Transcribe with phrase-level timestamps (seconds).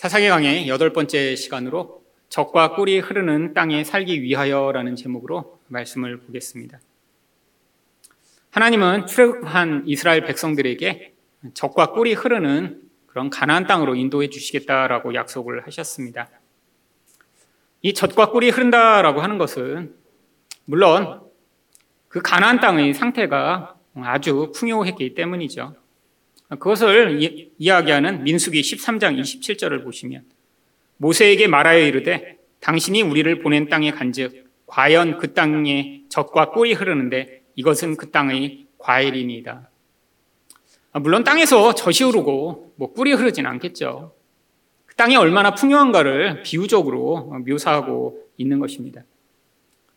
[0.00, 6.80] 사사기 강의 여덟 번째 시간으로 적과 꿀이 흐르는 땅에 살기 위하여라는 제목으로 말씀을 보겠습니다.
[8.48, 11.12] 하나님은 출애굽한 이스라엘 백성들에게
[11.52, 16.30] 적과 꿀이 흐르는 그런 가나안 땅으로 인도해 주시겠다라고 약속을 하셨습니다.
[17.82, 19.94] 이 젖과 꿀이 흐른다라고 하는 것은
[20.64, 21.20] 물론
[22.08, 25.74] 그 가나안 땅의 상태가 아주 풍요했기 때문이죠.
[26.58, 30.24] 그것을 이, 이야기하는 민수기 13장 27절을 보시면
[30.96, 37.96] 모세에게 말하여 이르되 당신이 우리를 보낸 땅에 간즉 과연 그 땅에 젖과 꿀이 흐르는데 이것은
[37.96, 39.70] 그 땅의 과일이니이다.
[40.94, 44.14] 물론 땅에서 젖이 흐르고 뭐 꿀이 흐르진 않겠죠.
[44.86, 49.02] 그 땅이 얼마나 풍요한가를 비유적으로 묘사하고 있는 것입니다.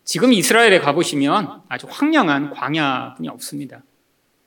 [0.04, 3.84] 지금 이스라엘에 가보시면 아주 황량한 광야뿐이 없습니다.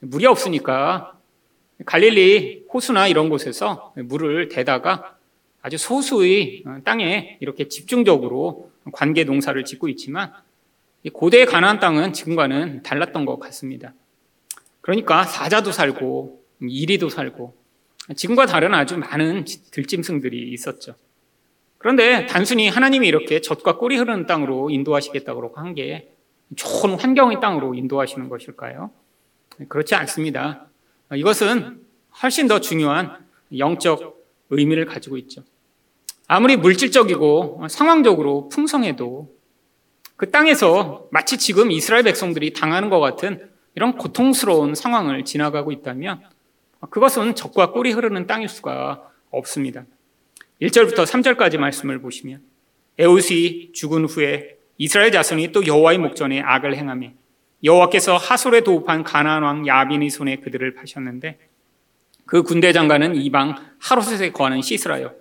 [0.00, 1.15] 물이 없으니까
[1.84, 5.16] 갈릴리 호수나 이런 곳에서 물을 대다가
[5.60, 10.32] 아주 소수의 땅에 이렇게 집중적으로 관계 농사를 짓고 있지만
[11.12, 13.92] 고대 가나안 땅은 지금과는 달랐던 것 같습니다.
[14.80, 17.54] 그러니까 사자도 살고 이리도 살고
[18.14, 20.94] 지금과 다른 아주 많은 들짐승들이 있었죠.
[21.78, 26.12] 그런데 단순히 하나님이 이렇게 젖과 꿀이 흐르는 땅으로 인도하시겠다고 한 게
[26.54, 28.90] 좋은 환경의 땅으로 인도하시는 것일까요?
[29.68, 30.66] 그렇지 않습니다.
[31.14, 31.80] 이것은
[32.22, 33.24] 훨씬 더 중요한
[33.56, 34.16] 영적
[34.50, 35.42] 의미를 가지고 있죠.
[36.26, 39.34] 아무리 물질적이고 상황적으로 풍성해도
[40.16, 46.22] 그 땅에서 마치 지금 이스라엘 백성들이 당하는 것 같은 이런 고통스러운 상황을 지나가고 있다면
[46.90, 49.84] 그것은 적과 꿀이 흐르는 땅일 수가 없습니다.
[50.62, 52.40] 1절부터 3절까지 말씀을 보시면
[52.98, 57.10] 에웃이 죽은 후에 이스라엘 자손이 또 여호와의 목전에 악을 행하며
[57.64, 61.38] 여호와께서 하솔에 도읍한 가나안 왕 야빈의 손에 그들을 파셨는데
[62.24, 65.14] 그 군대 장관은 이방 하로셋에 거하는 시스라요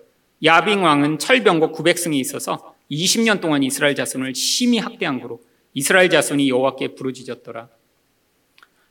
[0.44, 5.42] 야빈 왕은 철병거 900승이 있어서 20년 동안 이스라엘 자손을 심히 학대한 거로
[5.74, 7.68] 이스라엘 자손이 여호와께 부르짖었더라.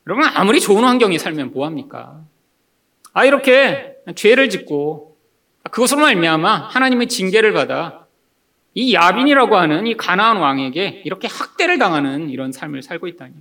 [0.07, 2.23] 여러분 아무리 좋은 환경에 살면 뭐 합니까?
[3.13, 5.17] 아 이렇게 죄를 짓고
[5.71, 8.04] 그것으로 말미암아 하나님의 징계를 받아
[8.75, 13.33] 이 야빈이라고 하는 이 가나안 왕에게 이렇게 학대를 당하는 이런 삶을 살고 있다니.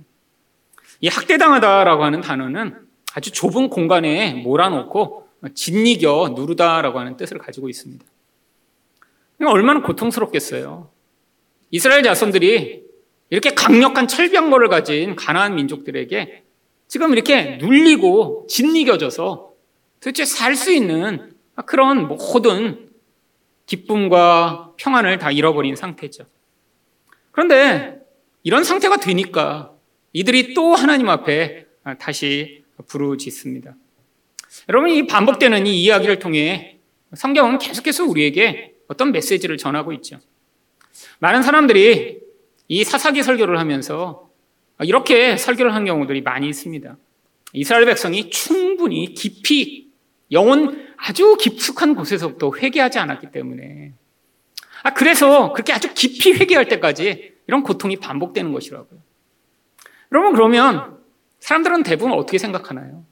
[1.00, 2.78] 이 학대당하다라고 하는 단어는
[3.14, 8.04] 아주 좁은 공간에 몰아놓고 짓이겨 누르다라고 하는 뜻을 가지고 있습니다.
[9.46, 10.90] 얼마나 고통스럽겠어요.
[11.70, 12.84] 이스라엘 자손들이
[13.30, 16.44] 이렇게 강력한 철병거를 가진 가나안 민족들에게
[16.86, 19.50] 지금 이렇게 눌리고 짓이겨져서
[20.00, 21.34] 도대체 살 수 있는
[21.66, 22.88] 그런 모든
[23.66, 26.26] 기쁨과 평안을 다 잃어버린 상태죠.
[27.30, 27.98] 그런데
[28.42, 29.72] 이런 상태가 되니까
[30.12, 31.66] 이들이 또 하나님 앞에
[31.98, 33.74] 다시 부르짖습니다.
[34.68, 36.78] 여러분, 이 반복되는 이 이야기를 통해
[37.14, 40.20] 성경은 계속해서 우리에게 어떤 메시지를 전하고 있죠.
[41.18, 42.20] 많은 사람들이
[42.68, 44.30] 이 사사기 설교를 하면서
[44.82, 46.96] 이렇게 설교를 한 경우들이 많이 있습니다.
[47.52, 49.83] 이스라엘 백성이 충분히 깊이
[50.34, 53.94] 영혼 아주 깊숙한 곳에서부터 회개하지 않았기 때문에
[54.82, 59.00] 아 그래서 그렇게 아주 깊이 회개할 때까지 이런 고통이 반복되는 것이라고요.
[60.12, 60.98] 여러분 그러면
[61.40, 63.04] 사람들은 대부분 어떻게 생각하나요?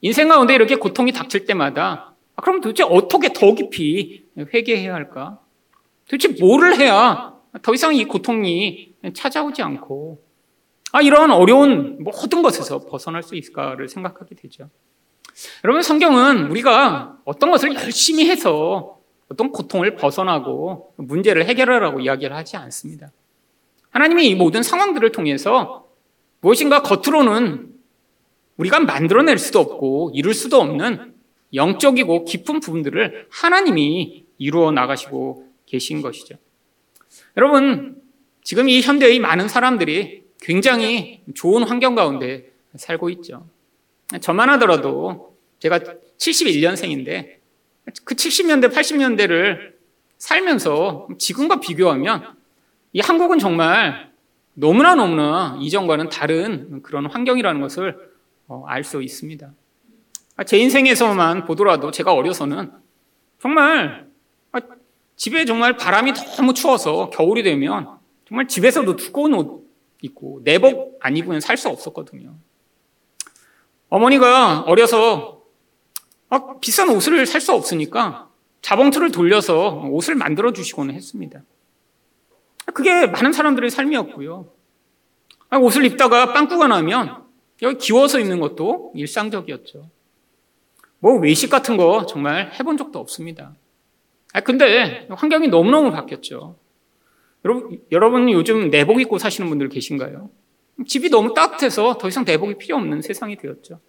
[0.00, 5.40] 인생 가운데 이렇게 고통이 닥칠 때마다 아, 그럼 도대체 어떻게 더 깊이 회개해야 할까?
[6.08, 10.22] 도대체 뭐를 해야 더 이상 이 고통이 찾아오지 않고
[10.92, 14.70] 아 이런 어려운 모든 것에서 벗어날 수 있을까를 생각하게 되죠.
[15.64, 23.10] 여러분 성경은 우리가 어떤 것을 열심히 해서 어떤 고통을 벗어나고 문제를 해결하라고 이야기를 하지 않습니다.
[23.90, 25.86] 하나님이 이 모든 상황들을 통해서
[26.40, 27.72] 무엇인가 겉으로는
[28.56, 31.14] 우리가 만들어낼 수도 없고 이룰 수도 없는
[31.54, 36.36] 영적이고 깊은 부분들을 하나님이 이루어 나가시고 계신 것이죠.
[37.36, 38.00] 여러분,
[38.42, 43.46] 지금 이 현대의 많은 사람들이 굉장히 좋은 환경 가운데 살고 있죠.
[44.20, 45.78] 저만 하더라도 제가
[46.18, 47.36] 71년생인데
[48.04, 49.74] 그 70년대, 80년대를
[50.18, 52.34] 살면서 지금과 비교하면
[52.92, 54.12] 이 한국은 정말
[54.54, 58.12] 너무나 너무나 이전과는 다른 그런 환경이라는 것을
[58.46, 59.52] 어, 알수 있습니다.
[60.36, 62.72] 아, 제 인생에서만 보더라도 제가 어려서는
[63.40, 64.06] 정말
[64.52, 64.60] 아,
[65.16, 67.98] 집에 정말 바람이 너무 추워서 겨울이 되면
[68.28, 69.64] 정말 집에서도 두꺼운 옷
[70.02, 72.34] 입고 내복 안 입으면 살 수 없었거든요.
[73.94, 75.42] 어머니가 어려서
[76.28, 78.28] 아, 비싼 옷을 살 수 없으니까
[78.60, 81.42] 자봉틀을 돌려서 옷을 만들어 주시고는 했습니다.
[82.72, 84.48] 그게 많은 사람들의 삶이었고요.
[85.60, 87.22] 옷을 입다가 빵꾸가 나면
[87.62, 89.88] 여기 기워서 입는 것도 일상적이었죠.
[90.98, 93.54] 뭐 외식 같은 거 정말 해본 적도 없습니다.
[94.32, 96.56] 아, 근데 환경이 너무너무 바뀌었죠.
[97.44, 100.30] 여러분, 여러분 요즘 내복 입고 사시는 분들 계신가요?
[100.86, 103.80] 집이 너무 따뜻해서 더 이상 내복이 필요 없는 세상이 되었죠.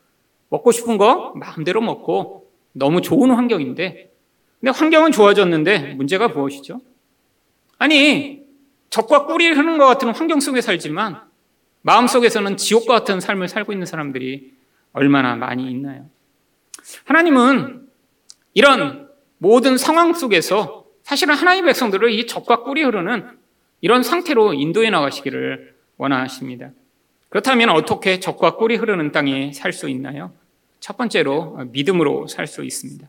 [0.50, 4.12] 먹고 싶은 거 마음대로 먹고 너무 좋은 환경인데,
[4.60, 6.82] 근데 환경은 좋아졌는데 문제가 무엇이죠?
[7.78, 8.46] 아니,
[8.90, 11.22] 적과 꿀이 흐르는 것 같은 환경 속에 살지만
[11.82, 14.54] 마음속에서는 지옥과 같은 삶을 살고 있는 사람들이
[14.94, 16.06] 얼마나 많이 있나요?
[17.04, 17.88] 하나님은
[18.54, 23.38] 이런 모든 상황 속에서 사실은 하나님의 백성들을 이 적과 꿀이 흐르는
[23.82, 26.72] 이런 상태로 인도해 나가시기를 원하십니다.
[27.30, 30.32] 그렇다면 어떻게 적과 꿀이 흐르는 땅에 살 수 있나요?
[30.80, 33.08] 첫 번째로 믿음으로 살 수 있습니다.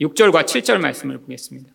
[0.00, 1.70] 6절과 7절 말씀을 보겠습니다.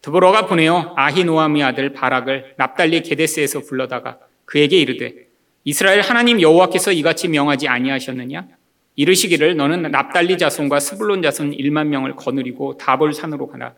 [0.00, 5.26] 드보러가 보내어 아히노아미 아들 바락을 납달리 게데스에서 불러다가 그에게 이르되
[5.64, 8.48] 이스라엘 하나님 여호와께서 이같이 명하지 아니하셨느냐?
[8.96, 13.74] 이르시기를 너는 납달리 자손과 스불론 자손 1만 명을 거느리고 다볼 산으로 가라.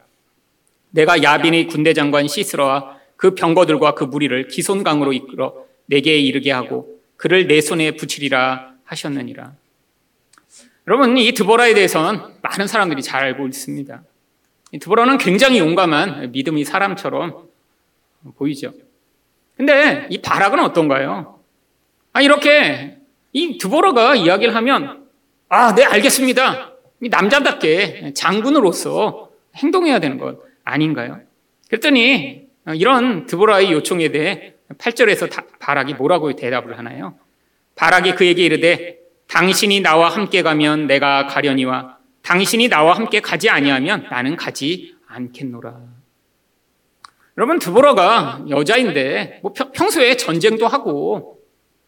[0.91, 7.47] 내가 야빈의 군대 장관 시스러와 그 병거들과 그 무리를 기손강으로 이끌어 내게 이르게 하고 그를
[7.47, 9.53] 내 손에 붙이리라 하셨느니라.
[10.89, 14.03] 여러분 이 드보라에 대해서는 많은 사람들이 잘 알고 있습니다.
[14.81, 17.47] 드보라는 굉장히 용감한 믿음의 사람처럼
[18.39, 18.73] 보이죠.
[19.59, 21.39] 근데 이 바락은 어떤가요?
[22.15, 22.97] 아, 이렇게
[23.35, 25.07] 이 드보라가 이야기를 하면
[25.51, 26.73] 아, 네, 알겠습니다.
[27.01, 31.21] 남자답게 장군으로서 행동해야 되는 것 아닌가요?
[31.69, 32.47] 그랬더니
[32.77, 37.15] 이런 드보라의 요청에 대해 8절에서 바락이 뭐라고 대답을 하나요?
[37.75, 38.99] 바락이 그에게 이르되
[39.29, 45.81] 당신이 나와 함께 가면 내가 가려니와 당신이 나와 함께 가지 아니하면 나는 가지 않겠노라.
[47.39, 51.41] 여러분 드보라가 여자인데 뭐 평소에 전쟁도 하고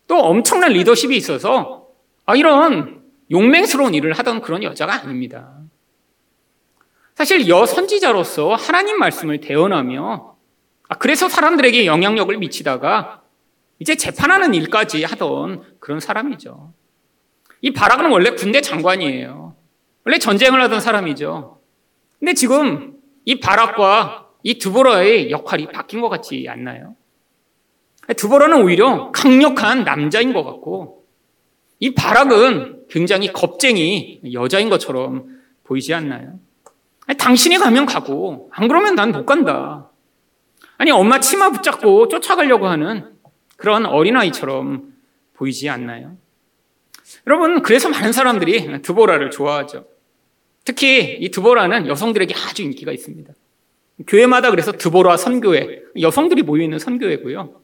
[0.07, 1.89] 또 엄청난 리더십이 있어서
[2.25, 5.59] 아 이런 용맹스러운 일을 하던 그런 여자가 아닙니다.
[7.15, 10.34] 사실 여 선지자로서 하나님 말씀을 대언하며
[10.89, 13.23] 아 그래서 사람들에게 영향력을 미치다가
[13.79, 16.73] 이제 재판하는 일까지 하던 그런 사람이죠.
[17.63, 19.57] 이 바락은 원래 군대 장관이에요.
[20.05, 21.61] 원래 전쟁을 하던 사람이죠.
[22.19, 26.95] 근데 지금 이 바락과 이 드보라의 역할이 바뀐 것 같지 않나요?
[28.17, 31.07] 드보라는 오히려 강력한 남자인 것 같고
[31.81, 36.39] 이 바락은 굉장히 겁쟁이 여자인 것처럼 보이지 않나요?
[37.19, 39.91] 당신이 가면 가고 안 그러면 난 못 간다.
[40.77, 43.15] 아니 엄마 치마 붙잡고 쫓아가려고 하는
[43.57, 44.93] 그런 어린아이처럼
[45.35, 46.17] 보이지 않나요?
[47.27, 49.87] 여러분 그래서 많은 사람들이 드보라를 좋아하죠.
[50.65, 53.33] 특히 이 드보라는 여성들에게 아주 인기가 있습니다.
[54.07, 57.61] 교회마다 그래서 드보라 선교회, 여성들이 모여있는 선교회고요.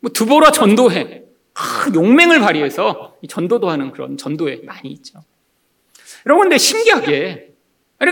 [0.00, 1.24] 뭐 드보라 전도회,
[1.54, 5.20] 아, 용맹을 발휘해서 전도도 하는 그런 전도회 많이 있죠.
[6.26, 7.54] 여러분, 근데 신기하게,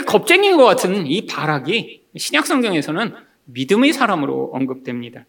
[0.07, 3.15] 겁쟁이인 것 같은 이 바락이 신약 성경에서는
[3.49, 5.25] 믿음의 사람으로 언급됩니다.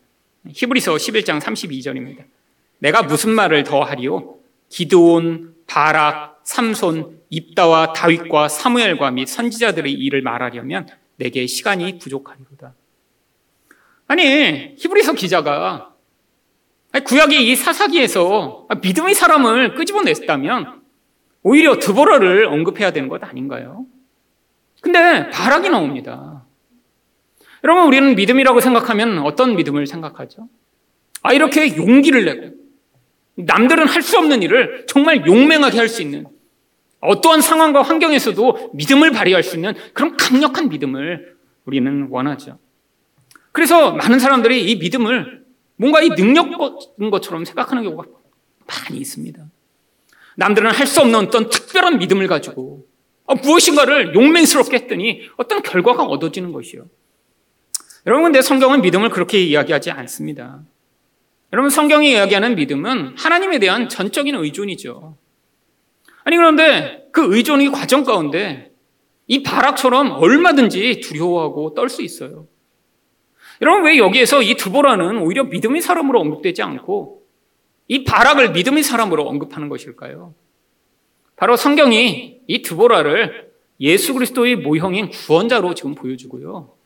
[0.48, 2.25] 히브리서 11장 32절입니다.
[2.80, 4.36] 내가 무슨 말을 더 하리요?
[4.69, 10.88] 기드온, 바락, 삼손, 입다와 다윗과 사무엘과 및 선지자들의 일을 말하려면
[11.18, 12.74] 내게 시간이 부족하리로다.
[14.07, 15.94] 아니, 히브리서 기자가
[17.06, 20.81] 구약의 이 사사기에서 믿음의 사람을 끄집어냈다면
[21.44, 23.86] 오히려 드보라를 언급해야 되는 것 아닌가요?
[24.81, 26.45] 근데 바락이 나옵니다.
[27.63, 30.47] 여러분, 우리는 믿음이라고 생각하면 어떤 믿음을 생각하죠?
[31.21, 32.56] 아, 이렇게 용기를 내고,
[33.35, 36.25] 남들은 할 수 없는 일을 정말 용맹하게 할 수 있는,
[37.01, 42.59] 어떠한 상황과 환경에서도 믿음을 발휘할 수 있는 그런 강력한 믿음을 우리는 원하죠.
[43.54, 45.44] 그래서 많은 사람들이 이 믿음을
[45.78, 48.04] 뭔가 이 능력인 것처럼 생각하는 경우가
[48.68, 49.42] 많이 있습니다.
[50.35, 52.85] 남들은 할 수 없는 어떤 특별한 믿음을 가지고
[53.25, 56.85] 어, 무엇인가를 용맹스럽게 했더니 어떤 결과가 얻어지는 것이요.
[58.09, 60.63] 여러분, 근데 성경은 믿음을 그렇게 이야기하지 않습니다.
[61.54, 65.16] 여러분, 성경이 이야기하는 믿음은 하나님에 대한 전적인 의존이죠.
[66.23, 68.71] 아니, 그런데 그 의존의 과정 가운데
[69.28, 72.47] 이 바락처럼 얼마든지 두려워하고 떨 수 있어요.
[73.61, 77.21] 여러분, 왜 여기에서 이 드보라는 오히려 믿음의 사람으로 언급되지 않고
[77.89, 80.33] 이 바락을 믿음의 사람으로 언급하는 것일까요?
[81.35, 83.51] 바로 성경이 이 드보라를
[83.81, 86.79] 예수 그리스도의 모형인 구원자로 지금 보여주고요.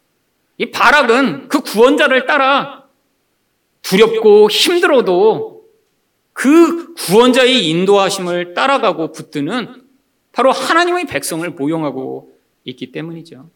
[0.58, 2.84] 이 바락은 그 구원자를 따라
[3.82, 5.64] 두렵고 힘들어도
[6.32, 9.84] 그 구원자의 인도하심을 따라가고 붙드는
[10.32, 12.34] 바로 하나님의 백성을 모용하고
[12.66, 13.50] 있기 때문이죠.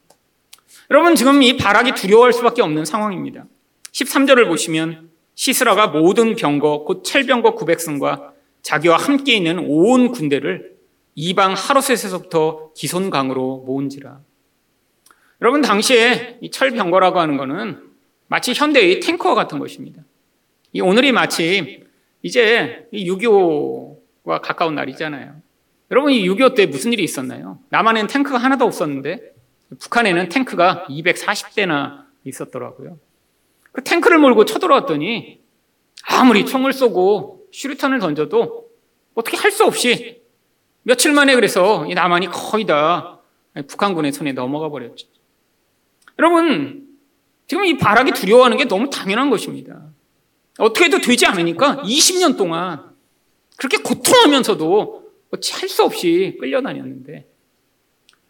[0.91, 3.45] 여러분 지금 이 바락이 두려워할 수밖에 없는 상황입니다.
[3.91, 10.75] 13절을 보시면 시스라가 모든 병거 곧 첼병거 900승과 자기와 함께 있는 온 군대를
[11.15, 14.19] 이방 하로셋에서부터 기손강으로 모은지라.
[15.41, 17.84] 여러분 당시에 이 철병거라고 하는 것은
[18.27, 20.01] 마치 현대의 탱커 같은 것입니다.
[20.74, 21.86] 이 오늘이 마침
[22.24, 25.36] 이제 6.25와 가까운 날이잖아요.
[25.91, 27.60] 여러분 이 6.25 때 무슨 일이 있었나요?
[27.70, 29.34] 남한에는 탱크가 하나도 없었는데
[29.79, 32.98] 북한에는 탱크가 240대나 있었더라고요.
[33.72, 35.39] 그 탱크를 몰고 쳐들어왔더니
[36.10, 38.67] 아무리 총을 쏘고 슈리탄을 던져도
[39.13, 40.22] 어떻게 할 수 없이
[40.84, 43.20] 며칠 만에 그래서 이 남한이 거의 다
[43.67, 45.08] 북한군의 손에 넘어가 버렸죠.
[46.19, 46.88] 여러분,
[47.47, 49.81] 지금 이 바락이 두려워하는 게 너무 당연한 것입니다.
[50.57, 52.83] 어떻게 해도 되지 않으니까 20년 동안
[53.57, 57.27] 그렇게 고통하면서도 할수 없이 끌려다녔는데.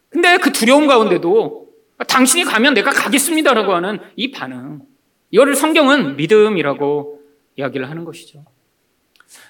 [0.08, 1.68] 근데 그 두려움 가운데도
[2.06, 4.80] 당신이 가면 내가 가겠습니다라고 하는 이 반응.
[5.30, 7.20] 이거를 성경은 믿음이라고
[7.56, 8.44] 이야기를 하는 것이죠.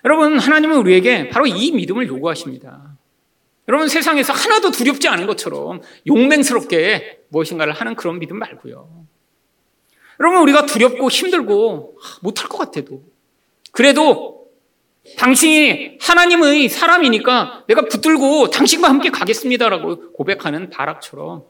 [0.05, 2.98] 여러분, 하나님은 우리에게 바로 이 믿음을 요구하십니다.
[3.69, 9.07] 여러분, 세상에서 하나도 두렵지 않은 것처럼 용맹스럽게 무엇인가를 하는 그런 믿음 말고요.
[10.21, 13.03] 여러분, 우리가 두렵고 힘들고 못할 것 같아도
[13.73, 14.47] 그래도
[15.17, 21.45] 당신이 하나님의 사람이니까 내가 붙들고 당신과 함께 가겠습니다라고 고백하는 바락처럼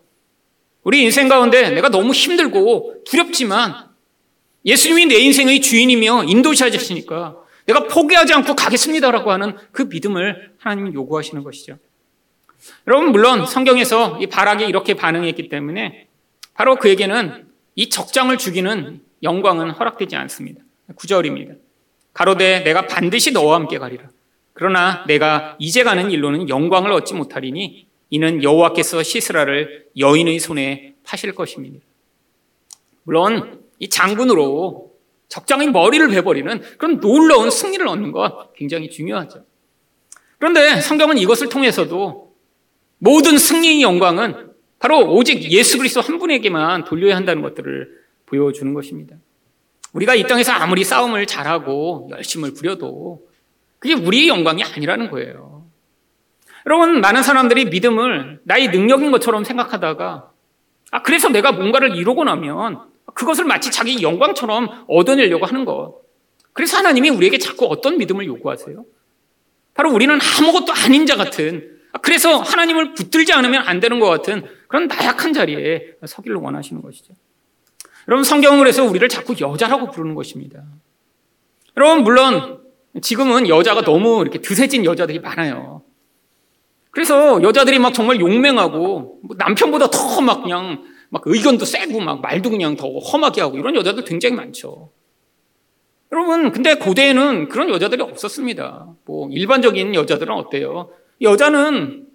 [0.84, 3.88] 우리 인생 가운데 내가 너무 힘들고 두렵지만
[4.64, 11.78] 예수님이 내 인생의 주인이며 인도자셨으니까 내가 포기하지 않고 가겠습니다라고 하는 그 믿음을 하나님이 요구하시는 것이죠.
[12.86, 16.08] 여러분, 물론 성경에서 이 바락이 이렇게 반응했기 때문에
[16.54, 20.62] 바로 그에게는 이 적장을 죽이는 영광은 허락되지 않습니다.
[20.96, 21.56] 9절입니다.
[22.12, 24.08] 가로되 내가 반드시 너와 함께 가리라.
[24.52, 31.78] 그러나 내가 이제 가는 일로는 영광을 얻지 못하리니 이는 여호와께서 시스라를 여인의 손에 파실 것입니다.
[33.04, 34.92] 물론 이 장군으로
[35.28, 39.44] 적장의 머리를 베버리는 그런 놀라운 승리를 얻는 것 굉장히 중요하죠.
[40.38, 42.27] 그런데 성경은 이것을 통해서도
[42.98, 49.16] 모든 승리의 영광은 바로 오직 예수 그리스도 한 분에게만 돌려야 한다는 것들을 보여주는 것입니다.
[49.92, 53.26] 우리가 이 땅에서 아무리 싸움을 잘하고 열심을 부려도
[53.78, 55.66] 그게 우리의 영광이 아니라는 거예요.
[56.66, 60.30] 여러분, 많은 사람들이 믿음을 나의 능력인 것처럼 생각하다가,
[60.90, 62.80] 아, 그래서 내가 뭔가를 이루고 나면
[63.14, 66.02] 그것을 마치 자기 영광처럼 얻어내려고 하는 것.
[66.52, 68.84] 그래서 하나님이 우리에게 자꾸 어떤 믿음을 요구하세요?
[69.74, 74.88] 바로 우리는 아무것도 아닌 자 같은, 그래서 하나님을 붙들지 않으면 안 되는 것 같은 그런
[74.88, 77.14] 나약한 자리에 서기를 원하시는 것이죠.
[78.08, 80.62] 여러분, 성경을 해서 우리를 자꾸 여자라고 부르는 것입니다.
[81.76, 82.60] 여러분, 물론
[83.00, 85.82] 지금은 여자가 너무 이렇게 드세진 여자들이 많아요.
[86.90, 92.50] 그래서 여자들이 막 정말 용맹하고 뭐 남편보다 더 막 그냥 막 의견도 세고 막 말도
[92.50, 94.90] 그냥 더 험하게 하고 이런 여자들 굉장히 많죠.
[96.12, 98.88] 여러분, 근데 고대에는 그런 여자들이 없었습니다.
[99.04, 100.90] 뭐 일반적인 여자들은 어때요?
[101.20, 102.06] 여자는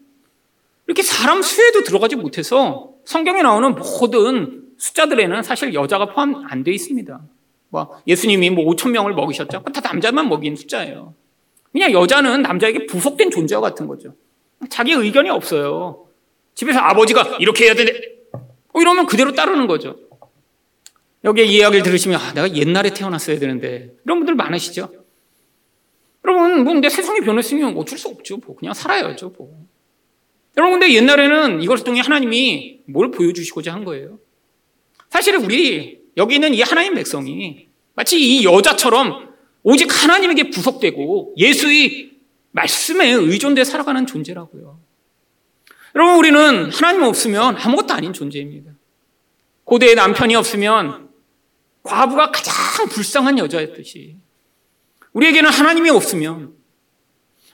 [0.87, 7.21] 이렇게 사람 수에도 들어가지 못해서 성경에 나오는 모든 숫자들에는 사실 여자가 포함 안 돼 있습니다.
[7.69, 9.63] 뭐 예수님이 뭐 5천 명을 먹이셨죠.
[9.73, 11.13] 다 남자만 먹인 숫자예요.
[11.71, 14.13] 그냥 여자는 남자에게 부속된 존재와 같은 거죠.
[14.69, 16.05] 자기 의견이 없어요.
[16.55, 17.85] 집에서 아버지가 이렇게 해야 돼.
[18.33, 19.95] 어, 이러면 그대로 따르는 거죠.
[21.23, 24.89] 여기에 이야기를 들으시면 아, 내가 옛날에 태어났어야 되는데 이런 분들 많으시죠.
[26.25, 28.37] 여러분, 뭐 근데 세상이 변했으면 어쩔 수 없죠.
[28.37, 29.33] 뭐 그냥 살아야죠.
[29.37, 29.65] 뭐.
[30.57, 34.19] 여러분, 근데 옛날에는 이것을 통해 하나님이 뭘 보여주시고자 한 거예요.
[35.09, 42.11] 사실은 우리 여기 있는 이 하나님 백성이 마치 이 여자처럼 오직 하나님에게 부속되고 예수의
[42.51, 44.79] 말씀에 의존돼 살아가는 존재라고요.
[45.95, 48.71] 여러분, 우리는 하나님 없으면 아무것도 아닌 존재입니다.
[49.63, 51.09] 고대의 남편이 없으면
[51.83, 54.17] 과부가 가장 불쌍한 여자였듯이
[55.13, 56.53] 우리에게는 하나님이 없으면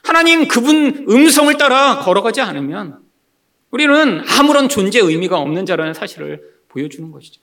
[0.02, 3.00] 하나님 그분 음성을 따라 걸어가지 않으면
[3.70, 7.40] 우리는 아무런 존재 의미가 없는 자라는 사실을 보여주는 것이죠.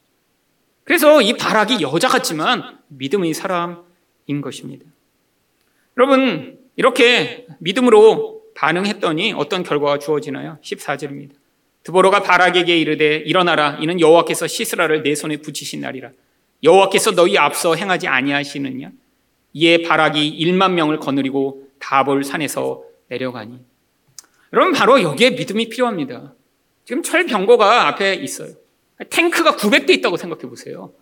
[0.83, 4.85] 그래서 이 바락이 여자 같지만 믿음의 사람인 것입니다.
[5.97, 10.59] 여러분, 이렇게 믿음으로 반응했더니 어떤 결과가 주어지나요?
[10.63, 11.31] 14절입니다.
[11.83, 16.09] 드보로가 바락에게 이르되 일어나라 이는 여호와께서 시스라를 내 손에 붙이신 날이라
[16.63, 18.91] 여호와께서 너희 앞서 행하지 아니하시느냐
[19.57, 23.59] 이에 바락이 1만 명을 거느리고 다볼 산에서 내려가니
[24.53, 26.33] 여러분 바로 여기에 믿음이 필요합니다.
[26.85, 28.53] 지금 철병거가 앞에 있어요.
[29.09, 30.93] 탱크가 900대 있다고 생각해 보세요.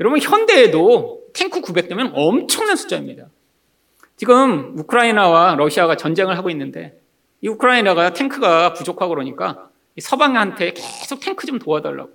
[0.00, 3.26] 여러분 현대에도 탱크 900대면 엄청난 숫자입니다.
[4.16, 7.00] 지금 우크라이나와 러시아가 전쟁을 하고 있는데
[7.40, 12.12] 이 우크라이나가 탱크가 부족하고 그러니까 서방한테 계속 탱크 좀 도와달라고.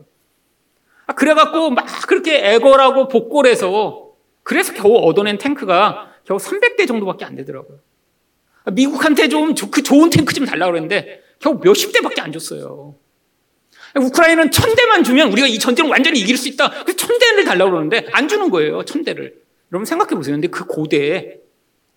[1.07, 4.02] 아, 그래갖고 막 그렇게 애걸하고 복골해서
[4.43, 7.79] 그래서 겨우 얻어낸 탱크가 겨우 300대 정도밖에 안 되더라고요.
[8.65, 12.95] 아, 미국한테 좀 그 좋은 탱크 좀 달라고 그랬는데 겨우 몇십 대밖에 안 줬어요.
[13.95, 16.69] 우크라이나는 천 대만 주면 우리가 이 전쟁을 완전히 이길 수 있다.
[16.83, 18.83] 그래서 천 대를 달라고 그러는데 안 주는 거예요.
[18.85, 19.41] 천 대를.
[19.71, 20.35] 여러분 생각해 보세요.
[20.35, 21.39] 근데 그 고대에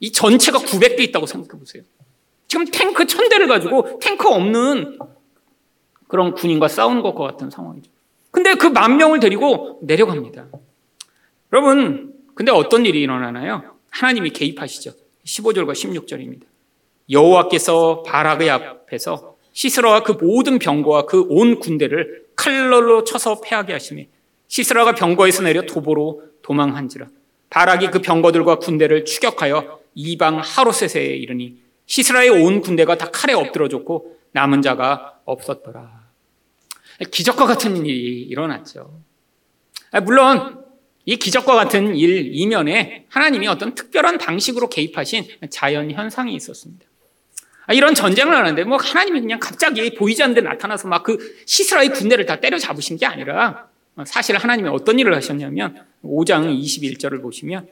[0.00, 1.82] 이 전체가 900대 있다고 생각해 보세요.
[2.48, 4.98] 지금 탱크 천 대를 가지고 탱크 없는
[6.08, 7.90] 그런 군인과 싸우는 것과 같은 상황이죠.
[8.30, 10.48] 근데 그 만 명을 데리고 내려갑니다.
[11.52, 13.76] 여러분, 근데 어떤 일이 일어나나요?
[13.90, 14.92] 하나님이 개입하시죠.
[15.24, 16.42] 15절과 16절입니다.
[17.10, 24.08] 여호와께서 바락의 앞에서 시스라와 그 모든 병거와 그 온 군대를 칼날로 쳐서 패하게 하시니
[24.48, 27.06] 시스라가 병거에서 내려 도보로 도망한지라
[27.48, 34.60] 바락이 그 병거들과 군대를 추격하여 이방 하로셋에 이르니 시스라의 온 군대가 다 칼에 엎드러졌고 남은
[34.60, 36.04] 자가 없었더라.
[37.10, 39.00] 기적과 같은 일이 일어났죠.
[40.04, 40.65] 물론
[41.06, 46.84] 이 기적과 같은 일 이면에 하나님이 어떤 특별한 방식으로 개입하신 자연 현상이 있었습니다.
[47.72, 52.26] 이런 전쟁을 하는데 뭐 하나님이 그냥 갑자기 보이지 않는 데 나타나서 막 그 시스라의 군대를
[52.26, 53.68] 다 때려 잡으신 게 아니라
[54.04, 57.68] 사실 하나님이 어떤 일을 하셨냐면 5장 21절을 보시면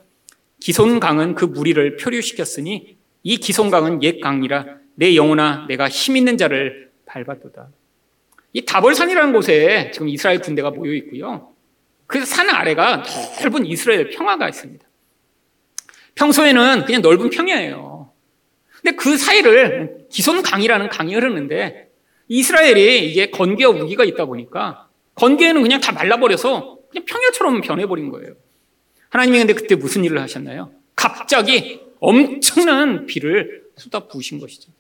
[0.61, 7.69] 기손강은 그 무리를 표류시켰으니 이 기손강은 옛 강이라 내 영혼아 내가 힘 있는 자를 밟았도다.
[8.53, 11.54] 이 다볼산이라는 곳에 지금 이스라엘 군대가 모여 있고요.
[12.14, 13.02] 그산 아래가
[13.42, 14.87] 넓은 이스라엘 평화가 있습니다.
[16.14, 18.12] 평소에는 그냥 넓은 평야예요.
[18.80, 21.90] 근데 그 사이를 기손강이라는 강이 흐르는데
[22.28, 28.35] 이스라엘이 이게 건기와 우기가 있다 보니까 건기에는 그냥 다 말라버려서 그냥 평야처럼 변해버린 거예요.
[29.09, 30.71] 하나님이 근데 그때 무슨 일을 하셨나요?
[30.94, 34.71] 갑자기 엄청난 비를 쏟아 부으신 것이죠.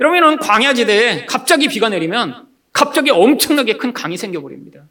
[0.00, 4.88] 여러분은 광야지대에 갑자기 비가 내리면 갑자기 엄청나게 큰 강이 생겨버립니다.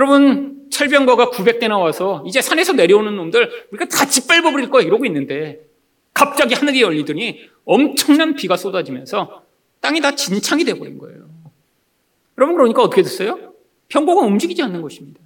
[0.00, 5.60] 여러분, 철병거가 900대 나와서 이제 산에서 내려오는 놈들 우리가 다 짓밟아 버릴 거야 이러고 있는데
[6.14, 9.42] 갑자기 하늘이 열리더니 엄청난 비가 쏟아지면서
[9.82, 11.28] 땅이 다 진창이 돼버린 거예요.
[12.38, 13.52] 여러분, 그러니까 어떻게 됐어요?
[13.88, 15.20] 병거가 움직이지 않는 것입니다.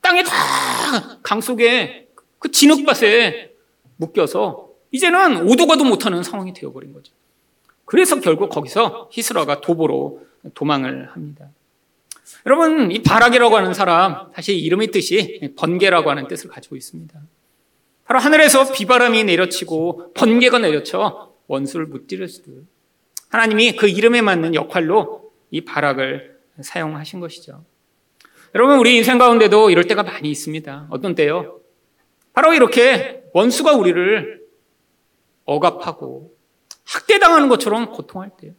[0.00, 2.08] 땅에 다 강 속에
[2.40, 3.54] 그 진흙밭에
[3.96, 7.12] 묶여서 이제는 오도 가도 못하는 상황이 되어버린 거죠.
[7.84, 11.48] 그래서 결국 거기서 히스라가 도보로 도망을 합니다.
[12.46, 17.20] 여러분, 이 바락이라고 하는 사람, 사실 이름의 뜻이 번개라고 하는 뜻을 가지고 있습니다.
[18.04, 22.66] 바로 하늘에서 비바람이 내려치고 번개가 내려쳐 원수를 무찌르시듯
[23.28, 27.64] 하나님이 그 이름에 맞는 역할로 이 바락을 사용하신 것이죠.
[28.54, 30.88] 여러분, 우리 인생 가운데도 이럴 때가 많이 있습니다.
[30.90, 31.60] 어떤 때요?
[32.34, 34.42] 바로 이렇게 원수가 우리를
[35.44, 36.36] 억압하고
[36.84, 38.52] 학대당하는 것처럼 고통할 때요.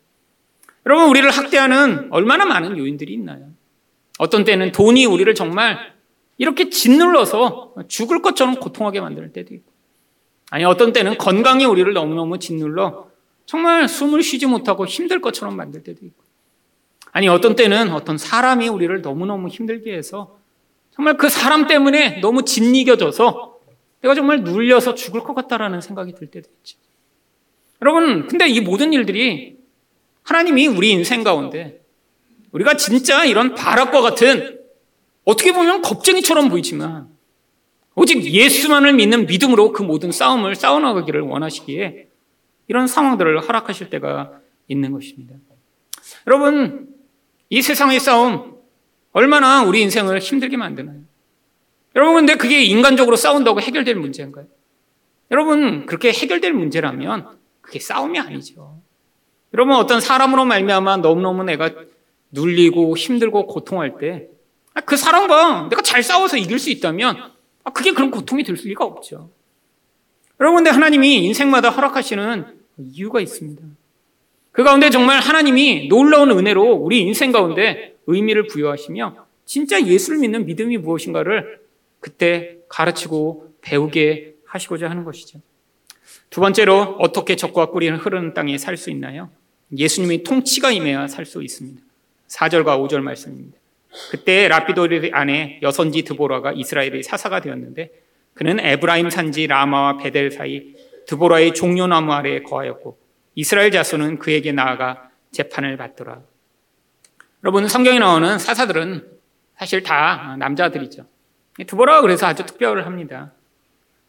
[0.85, 3.52] 여러분, 우리를 학대하는 얼마나 많은 요인들이 있나요?
[4.19, 5.93] 어떤 때는 돈이 우리를 정말
[6.37, 9.71] 이렇게 짓눌러서 죽을 것처럼 고통하게 만들 때도 있고,
[10.49, 13.07] 아니, 어떤 때는 건강이 우리를 너무너무 짓눌러
[13.45, 16.23] 정말 숨을 쉬지 못하고 힘들 것처럼 만들 때도 있고,
[17.11, 20.37] 아니, 어떤 때는 어떤 사람이 우리를 너무너무 힘들게 해서
[20.91, 23.59] 정말 그 사람 때문에 너무 짓이겨져서
[24.01, 26.77] 내가 정말 눌려서 죽을 것 같다라는 생각이 들 때도 있죠.
[27.81, 29.57] 여러분, 근데 이 모든 일들이
[30.23, 31.82] 하나님이 우리 인생 가운데
[32.53, 34.59] 우리가 진짜 이런 바락과 같은
[35.25, 37.09] 어떻게 보면 겁쟁이처럼 보이지만
[37.95, 42.07] 오직 예수만을 믿는 믿음으로 그 모든 싸움을 싸워나가기를 원하시기에
[42.67, 45.35] 이런 상황들을 허락하실 때가 있는 것입니다.
[46.27, 46.89] 여러분,
[47.49, 48.57] 이 세상의 싸움
[49.11, 50.99] 얼마나 우리 인생을 힘들게 만드나요?
[51.95, 54.45] 여러분, 근데 그게 인간적으로 싸운다고 해결될 문제인가요?
[55.29, 58.79] 여러분, 그렇게 해결될 문제라면 그게 싸움이 아니죠.
[59.53, 61.69] 여러분 어떤 사람으로 말미암아 너무너무 내가
[62.33, 64.27] 눌리고 힘들고 고통할 때그
[64.73, 67.31] 아, 사람과 내가 잘 싸워서 이길 수 있다면
[67.63, 69.29] 아, 그게 그런 고통이 될 리가 없죠.
[70.39, 72.45] 여러분 근데 하나님이 인생마다 허락하시는
[72.77, 73.61] 이유가 있습니다.
[74.51, 80.77] 그 가운데 정말 하나님이 놀라운 은혜로 우리 인생 가운데 의미를 부여하시며 진짜 예수를 믿는 믿음이
[80.77, 81.61] 무엇인가를
[81.99, 85.39] 그때 가르치고 배우게 하시고자 하는 것이죠.
[86.29, 89.29] 두 번째로 어떻게 적과 꿀이 흐르는 땅에 살 수 있나요?
[89.75, 91.81] 예수님의 통치가 임해야 살 수 있습니다.
[92.33, 93.57] 4절과 5절 말씀입니다.
[94.09, 97.91] 그때 라피도리 안에 여선지 드보라가 이스라엘의 사사가 되었는데
[98.33, 100.73] 그는 에브라임 산지 라마와 베델 사이
[101.05, 102.97] 드보라의 종려나무 아래에 거하였고
[103.35, 106.21] 이스라엘 자손은 그에게 나아가 재판을 받더라.
[107.43, 109.07] 여러분 성경에 나오는 사사들은
[109.57, 111.05] 사실 다 남자들이죠.
[111.67, 113.31] 드보라가 그래서 아주 특별합니다.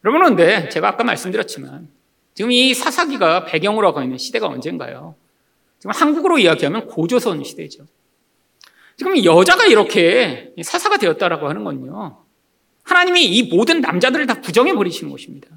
[0.03, 1.87] 여러분 근데 제가 아까 말씀드렸지만
[2.33, 5.15] 지금 이 사사기가 배경으로 하고 있는 시대가 언젠가요?
[5.79, 7.85] 지금 한국으로 이야기하면 고조선 시대죠.
[8.97, 12.23] 지금 여자가 이렇게 사사가 되었다라고 하는 건요.
[12.83, 15.49] 하나님이 이 모든 남자들을 다 부정해 버리신 것입니다.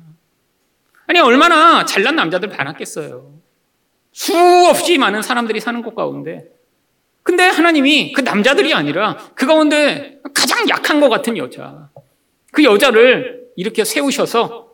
[1.07, 3.39] 아니 얼마나 잘난 남자들 많았겠어요.
[4.13, 6.51] 수없이 많은 사람들이 사는 곳 가운데
[7.23, 11.91] 근데 하나님이 그 남자들이 아니라 그 가운데 가장 약한 것 같은 여자,
[12.53, 14.73] 그 여자를 이렇게 세우셔서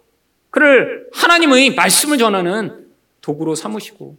[0.50, 2.86] 그를 하나님의 말씀을 전하는
[3.22, 4.16] 도구로 삼으시고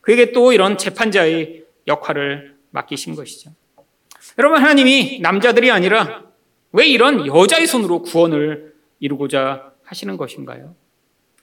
[0.00, 3.50] 그에게 또 이런 재판자의 역할을 맡기신 것이죠.
[4.38, 6.24] 여러분, 하나님이 남자들이 아니라
[6.72, 10.74] 왜 이런 여자의 손으로 구원을 이루고자 하시는 것인가요?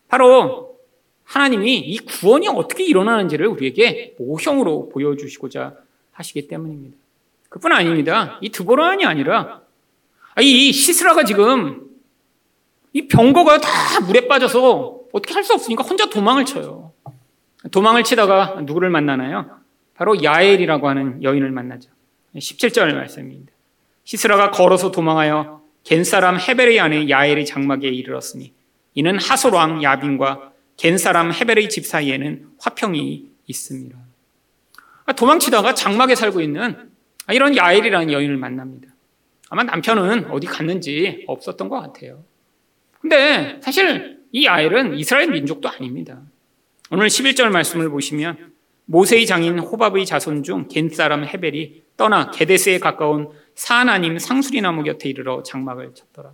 [0.07, 0.77] 바로
[1.23, 5.75] 하나님이 이 구원이 어떻게 일어나는지를 우리에게 모형으로 보여주시고자
[6.11, 6.97] 하시기 때문입니다.
[7.49, 8.37] 그뿐 아닙니다.
[8.41, 9.61] 이 드보라안이 아니라
[10.41, 11.89] 이 시스라가 지금
[12.93, 16.91] 이 병거가 다 물에 빠져서 어떻게 할 수 없으니까 혼자 도망을 쳐요.
[17.71, 19.59] 도망을 치다가 누구를 만나나요?
[19.95, 21.89] 바로 야엘이라고 하는 여인을 만나죠.
[22.35, 23.51] 17절 말씀입니다.
[24.03, 28.53] 시스라가 걸어서 도망하여 겐사람 헤베레 안에 야엘의 장막에 이르렀으니
[28.93, 33.97] 이는 하솔왕 야빈과 겐사람 헤베레의 집 사이에는 화평이 있습니다.
[35.05, 36.89] 아, 도망치다가 장막에 살고 있는
[37.31, 38.89] 이런 야엘이라는 여인을 만납니다.
[39.49, 42.23] 아마 남편은 어디 갔는지 없었던 것 같아요.
[42.99, 46.21] 근데 사실 이 야엘은 이스라엘 민족도 아닙니다.
[46.89, 48.53] 오늘 11절 말씀을 보시면
[48.85, 55.43] 모세의 장인 호밥의 자손 중 겐사람 헤벨이 떠나 게데스에 가까운 사나님 상수리 나무 곁에 이르러
[55.43, 56.33] 장막을 쳤더라.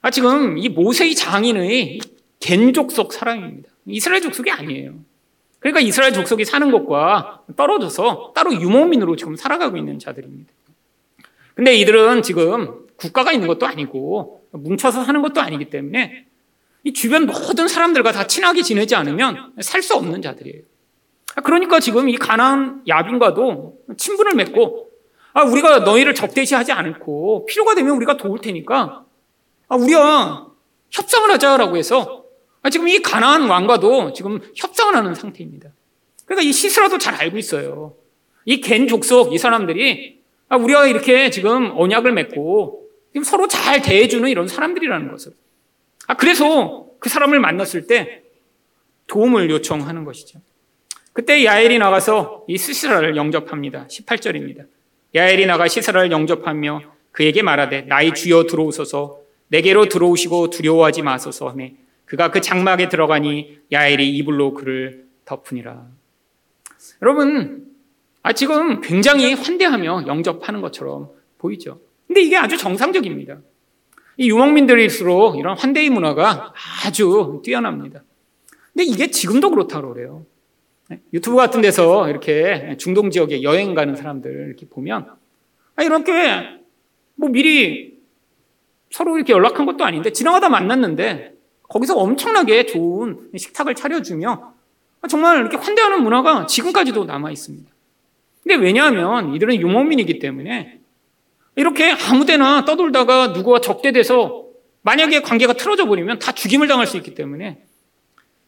[0.00, 1.98] 아, 지금 이 모세의 장인의
[2.38, 3.68] 겐 족속 사람입니다.
[3.86, 4.94] 이스라엘 족속이 아니에요.
[5.58, 10.52] 그러니까 이스라엘 족속이 사는 것과 떨어져서 따로 유목민으로 지금 살아가고 있는 자들입니다.
[11.56, 16.26] 근데 이들은 지금 국가가 있는 것도 아니고 뭉쳐서 사는 것도 아니기 때문에
[16.84, 20.62] 이 주변 모든 사람들과 다 친하게 지내지 않으면 살 수 없는 자들이에요.
[21.40, 24.90] 그러니까 지금 이 가나안 야빈과도 친분을 맺고
[25.34, 29.04] 아 우리가 너희를 적대시하지 않고 필요가 되면 우리가 도울 테니까
[29.68, 30.48] 아 우리가
[30.90, 32.24] 협상을 하자라고 해서
[32.62, 35.70] 아 지금 이 가나안 왕과도 지금 협상을 하는 상태입니다.
[36.24, 37.94] 그러니까 이 시스라도 잘 알고 있어요.
[38.46, 44.28] 이 겐 족속 이 사람들이 아 우리가 이렇게 지금 언약을 맺고 지금 서로 잘 대해주는
[44.28, 45.32] 이런 사람들이라는 것을.
[46.06, 48.22] 아 그래서 그 사람을 만났을 때
[49.06, 50.40] 도움을 요청하는 것이죠.
[51.18, 53.88] 그때 야엘이 나가서 이 시스라를 영접합니다.
[53.88, 54.66] 18절입니다.
[55.16, 61.70] 야엘이 나가 시스라를 영접하며 그에게 말하되 나의 주여 들어오소서 내게로 들어오시고 두려워하지 마소서 하며
[62.04, 65.88] 그가 그 장막에 들어가니 야엘이 이불로 그를 덮으니라.
[67.02, 67.66] 여러분,
[68.22, 71.80] 아, 지금 굉장히 환대하며 영접하는 것처럼 보이죠.
[72.06, 73.38] 근데 이게 아주 정상적입니다.
[74.18, 76.54] 이 유목민들일수록 이런 환대의 문화가
[76.84, 78.04] 아주 뛰어납니다.
[78.72, 80.24] 근데 이게 지금도 그렇다고 그래요.
[80.88, 81.00] 네?
[81.12, 85.06] 유튜브 같은 데서 이렇게 중동 지역에 여행 가는 사람들 이렇게 보면
[85.76, 86.12] 아, 이렇게
[87.14, 87.98] 뭐 미리
[88.90, 91.34] 서로 이렇게 연락한 것도 아닌데 지나가다 만났는데
[91.68, 94.54] 거기서 엄청나게 좋은 식탁을 차려주며
[95.10, 97.70] 정말 이렇게 환대하는 문화가 지금까지도 남아 있습니다.
[98.42, 100.80] 근데 왜냐하면 이들은 유목민이기 때문에
[101.56, 104.46] 이렇게 아무 데나 떠돌다가 누구와 적대돼서
[104.82, 107.62] 만약에 관계가 틀어져 버리면 다 죽임을 당할 수 있기 때문에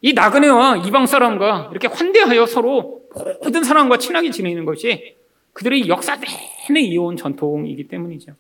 [0.03, 3.03] 이 나그네와 이방 사람과 이렇게 환대하여 서로
[3.43, 5.17] 모든 사람과 친하게 지내는 것이
[5.53, 8.33] 그들의 역사 내내 이어온 전통이기 때문이죠.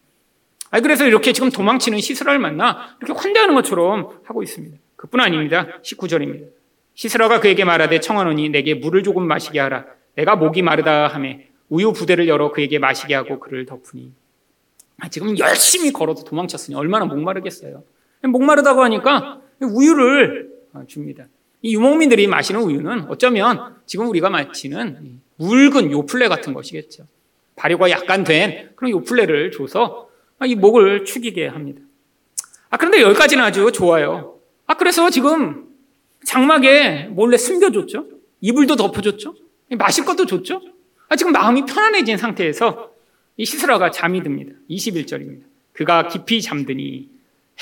[0.70, 4.76] 아, 그래서 이렇게 지금 도망치는 시스라를 만나 이렇게 환대하는 것처럼 하고 있습니다.
[4.96, 5.66] 그뿐 아닙니다.
[5.82, 6.46] 19절입니다.
[6.94, 9.86] 시스라가 그에게 말하되 청하노니 내게 물을 조금 마시게 하라.
[10.14, 14.12] 내가 목이 마르다 하매 우유 부대를 열어 그에게 마시게 하고 그를 덮으니.
[14.98, 17.82] 아, 지금 열심히 걸어도 도망쳤으니 얼마나 목마르겠어요.
[18.22, 20.50] 목마르다고 하니까 우유를
[20.86, 21.26] 줍니다.
[21.62, 27.06] 이 유목민들이 마시는 우유는 어쩌면 지금 우리가 마치는 묽은 요플레 같은 것이겠죠.
[27.56, 30.08] 발효가 약간 된 그런 요플레를 줘서
[30.46, 31.82] 이 목을 축이게 합니다.
[32.70, 34.38] 아, 그런데 여기까지는 아주 좋아요.
[34.66, 35.66] 아, 그래서 지금
[36.24, 38.06] 장막에 몰래 숨겨줬죠.
[38.40, 39.34] 이불도 덮어줬죠.
[39.76, 40.62] 마실 것도 줬죠.
[41.08, 42.90] 아, 지금 마음이 편안해진 상태에서
[43.36, 44.52] 이 시스라가 잠이 듭니다.
[44.70, 45.42] 21절입니다.
[45.72, 47.08] 그가 깊이 잠드니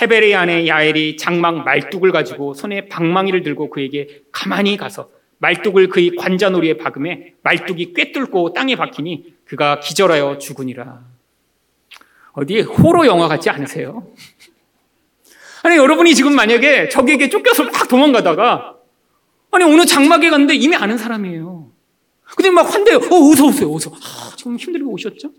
[0.01, 6.77] 헤베레 안에 야엘이 장막 말뚝을 가지고 손에 방망이를 들고 그에게 가만히 가서 말뚝을 그의 관자놀이에
[6.77, 11.01] 박음에 말뚝이 꿰뚫고 땅에 박히니 그가 기절하여 죽으니라.
[12.33, 14.07] 어디 호러 영화 같지 않으세요?
[15.63, 18.77] 아니 여러분이 지금 만약에 적에게 쫓겨서 막 도망가다가
[19.51, 21.71] 아니 어느 장막에 갔는데 이미 아는 사람이에요.
[22.37, 22.99] 근데 막 환대요.
[22.99, 23.73] 어 어서 오세요.
[23.73, 23.91] 어서.
[23.91, 25.31] 아, 지금 힘들게 오셨죠?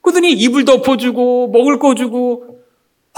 [0.00, 2.59] 그러더니 이불 덮어주고 먹을 거 주고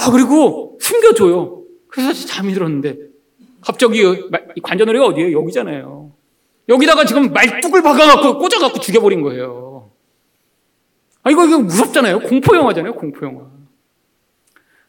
[0.02, 1.62] 아, 그리고 숨겨줘요.
[1.88, 2.96] 그래서 잠이 들었는데,
[3.60, 4.02] 갑자기
[4.62, 5.38] 관자놀이가 어디에요?
[5.38, 6.12] 여기잖아요.
[6.68, 9.90] 여기다가 지금 말뚝을 박아갖고 꽂아갖고 죽여버린 거예요.
[11.22, 12.20] 아, 이거, 이거 무섭잖아요.
[12.20, 12.94] 공포영화잖아요.
[12.94, 13.46] 공포영화.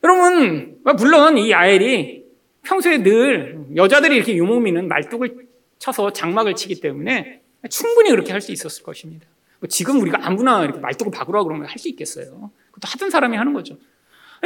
[0.04, 2.24] 여러분, 물론 이 아엘이
[2.64, 5.48] 평소에 늘 여자들이 이렇게 유목민은 말뚝을
[5.80, 9.28] 쳐서 장막을 치기 때문에 충분히 그렇게 할 수 있었을 것입니다.
[9.60, 12.52] 뭐 지금 우리가 아무나 이렇게 말뚝을 박으라 그러면 할 수 있겠어요.
[12.72, 13.78] 그것도 하던 사람이 하는 거죠.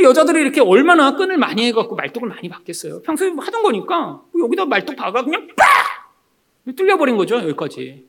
[0.04, 3.02] 여자들이 이렇게 얼마나 끈을 많이 해갖고 말뚝을 많이 박겠어요.
[3.02, 8.06] 평소에 하던 거니까 뭐 여기다 말뚝 박아 그냥 빡 뚫려버린 거죠 여기까지.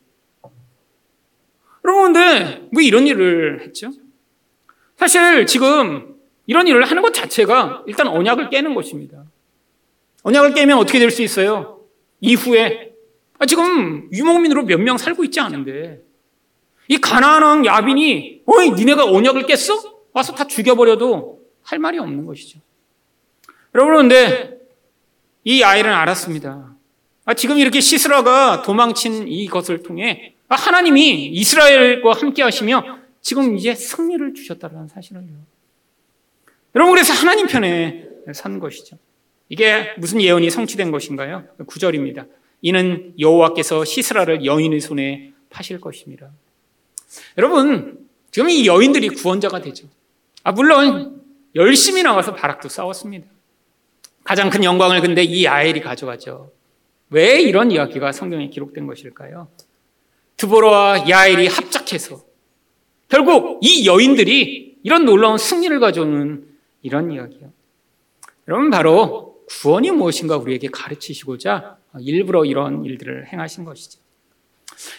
[1.82, 3.90] 근데 왜 이런 일을 했죠?
[4.96, 9.24] 사실 지금 이런 일을 하는 것 자체가 일단 언약을 깨는 것입니다.
[10.22, 11.80] 언약을 깨면 어떻게 될 수 있어요?
[12.20, 12.92] 이후에
[13.38, 16.02] 아, 지금 유목민으로 몇 명 살고 있지 않은데
[16.88, 19.98] 이 가나안 야빈이 어이 니네가 언약을 깼어?
[20.12, 21.37] 와서 다 죽여버려도
[21.68, 22.60] 할 말이 없는 것이죠.
[23.74, 24.58] 여러분 그런데
[25.44, 26.74] 이 아이는 알았습니다.
[27.26, 34.32] 아, 지금 이렇게 시스라가 도망친 이것을 통해 아, 하나님이 이스라엘과 함께 하시며 지금 이제 승리를
[34.32, 35.28] 주셨다는 사실을요.
[36.74, 38.96] 여러분 그래서 하나님 편에 선 것이죠.
[39.50, 41.44] 이게 무슨 예언이 성취된 것인가요?
[41.58, 42.28] 9절입니다.
[42.62, 46.30] 이는 여호와께서 시스라를 여인의 손에 파실 것입니다.
[47.38, 49.86] 여러분, 지금 이 여인들이 구원자가 되죠.
[50.44, 51.18] 아, 물론
[51.54, 53.26] 열심히 나와서 바락도 싸웠습니다.
[54.24, 56.52] 가장 큰 영광을 근데 이 아엘이 가져가죠.
[57.10, 59.48] 왜 이런 이야기가 성경에 기록된 것일까요?
[60.36, 62.22] 드보라와 야엘이 합작해서
[63.08, 66.46] 결국 이 여인들이 이런 놀라운 승리를 가져오는
[66.82, 67.50] 이런 이야기요.
[68.46, 74.00] 여러분 바로 구원이 무엇인가 우리에게 가르치시고자 일부러 이런 일들을 행하신 것이죠.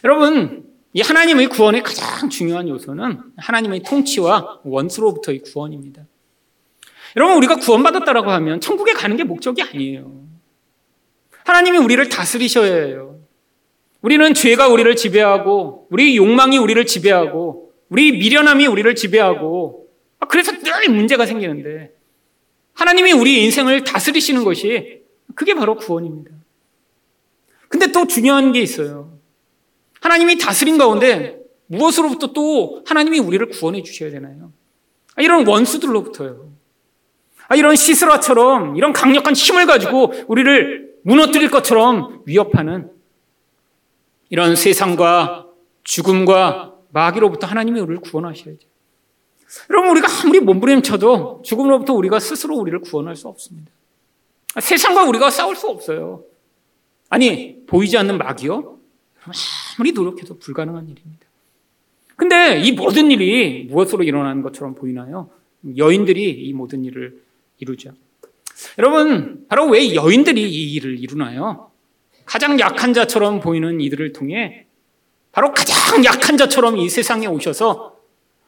[0.04, 6.04] 여러분 이 하나님의 구원의 가장 중요한 요소는 하나님의 통치와 원수로부터의 구원입니다.
[7.16, 10.28] 여러분 우리가 구원받았다라고 하면 천국에 가는 게 목적이 아니에요.
[11.46, 13.20] 하나님이 우리를 다스리셔야 해요.
[14.02, 19.88] 우리는 죄가 우리를 지배하고 우리 욕망이 우리를 지배하고 우리 미련함이 우리를 지배하고
[20.20, 21.92] 아, 그래서 늘 문제가 생기는데
[22.74, 25.02] 하나님이 우리 인생을 다스리시는 것이
[25.36, 26.32] 그게 바로 구원입니다.
[27.68, 29.18] 근데 또 중요한 게 있어요.
[30.02, 34.52] 하나님이 다스린 가운데 무엇으로부터 또 하나님이 우리를 구원해 주셔야 되나요?
[35.16, 36.59] 아, 이런 원수들로부터요.
[37.50, 42.92] 아, 이런 시스라처럼 이런 강력한 힘을 가지고 우리를 무너뜨릴 것처럼 위협하는
[44.30, 45.48] 이런 세상과
[45.84, 48.70] 죽음과 마귀로부터 하나님이 우리를 구원하셔야죠.
[49.72, 53.72] 여러분, 우리가 아무리 몸부림쳐도 죽음으로부터 우리가 스스로 우리를 구원할 수 없습니다.
[54.60, 56.24] 세상과 우리가 싸울 수 없어요.
[57.10, 58.78] 아니, 보이지 않는 마귀요?
[59.78, 61.26] 아무리 노력해도 불가능한 일입니다.
[62.16, 65.32] 근데 이 모든 일이 무엇으로 일어나는 것처럼 보이나요?
[65.78, 67.29] 여인들이 이 모든 일을
[67.60, 67.94] 이루죠.
[68.78, 71.72] 여러분, 바로 왜 여인들이 이 일을 이루나요?
[72.26, 74.66] 가장 약한 자처럼 보이는 이들을 통해
[75.32, 77.98] 바로 가장 약한 자처럼 이 세상에 오셔서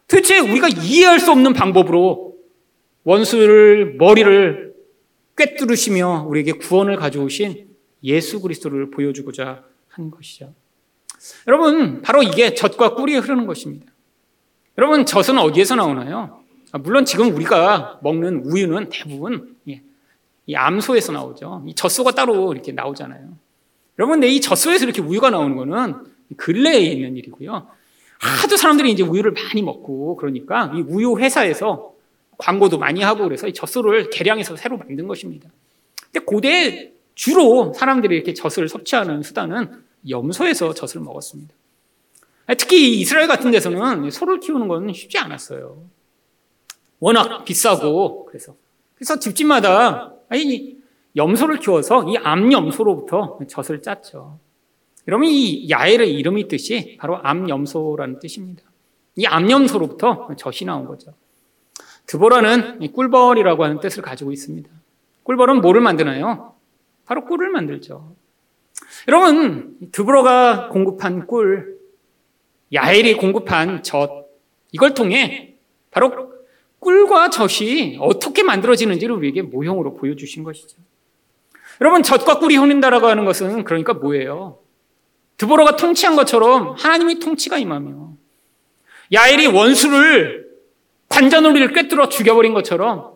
[0.08, 2.36] 도대체 우리가 이해할 수 없는 방법으로
[3.04, 4.74] 원수를 머리를
[5.36, 7.68] 꿰뚫으시며 우리에게 구원을 가져오신
[8.04, 10.54] 예수 그리스도를 보여주고자 한 것이죠.
[11.48, 13.86] 여러분, 바로 이게 젖과 꿀이 흐르는 것입니다.
[14.78, 16.41] 여러분, 젖은 어디에서 나오나요?
[16.72, 19.82] 아, 물론 지금 우리가 먹는 우유는 대부분 예,
[20.46, 21.64] 이 암소에서 나오죠.
[21.68, 23.30] 이 젖소가 따로 이렇게 나오잖아요.
[24.00, 25.96] 여러분, 근데 이 젖소에서 이렇게 우유가 나오는 거는
[26.38, 27.68] 근래에 있는 일이고요.
[28.20, 31.94] 하도 사람들이 이제 우유를 많이 먹고 그러니까 이 우유 회사에서
[32.38, 35.50] 광고도 많이 하고 그래서 이 젖소를 개량해서 새로 만든 것입니다.
[36.12, 41.54] 근데 고대 주로 사람들이 이렇게 젖을 섭취하는 수단은 염소에서 젖을 먹었습니다.
[42.58, 45.84] 특히 이스라엘 같은 데서는 소를 키우는 건 쉽지 않았어요.
[47.02, 48.56] 워낙 비싸고 그래서
[48.96, 50.78] 그래서 집집마다 아니
[51.16, 54.40] 염소를 키워서 이 암염소로부터 젖을 짰죠.
[55.08, 58.64] 여러분 이 야엘의 이름이 뜻이 바로 암염소라는 뜻입니다.
[59.16, 61.14] 이 암염소로부터 젖이 나온 거죠.
[62.06, 64.70] 드보라는 꿀벌이라고 하는 뜻을 가지고 있습니다.
[65.24, 66.56] 꿀벌은 뭐를 만드나요?
[67.06, 68.16] 바로 꿀을 만들죠.
[69.08, 71.80] 여러분 드보라가 공급한 꿀,
[72.72, 74.30] 야엘이 공급한 젖
[74.72, 75.56] 이걸 통해
[75.90, 76.31] 바로
[76.82, 80.78] 꿀과 젖이 어떻게 만들어지는지를 우리에게 모형으로 보여주신 것이죠.
[81.80, 84.60] 여러분 젖과 꿀이 흐른다라고 하는 것은 그러니까 뭐예요?
[85.38, 88.14] 드보라가 통치한 것처럼 하나님이 통치가 임하며
[89.14, 90.50] 야엘이 원수를
[91.10, 93.14] 관자놀이를 꿰뚫어 죽여버린 것처럼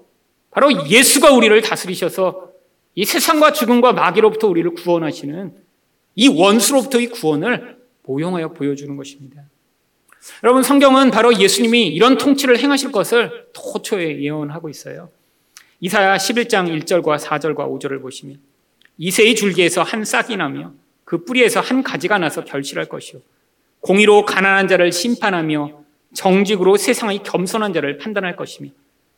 [0.52, 2.50] 바로 예수가 우리를 다스리셔서
[2.96, 5.54] 이 세상과 죽음과 마귀로부터 우리를 구원하시는
[6.16, 9.44] 이 원수로부터의 구원을 모형하여 보여주는 것입니다.
[10.44, 15.10] 여러분 성경은 바로 예수님이 이런 통치를 행하실 것을 도초에 예언하고 있어요.
[15.80, 18.40] 이사야 11장 1절과 4절과 5절을 보시면
[18.98, 23.22] 이세의 줄기에서 한 싹이 나며 그 뿌리에서 한 가지가 나서 결실할 것이요.
[23.82, 25.84] 공의로 가난한 자를 심판하며
[26.14, 28.72] 정직으로 세상의 겸손한 자를 판단할 것이며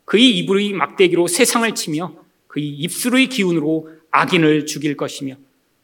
[0.06, 2.14] 그의 이불의 막대기로 세상을 치며
[2.48, 5.36] 그의 입술의 기운으로 악인을 죽일 것이며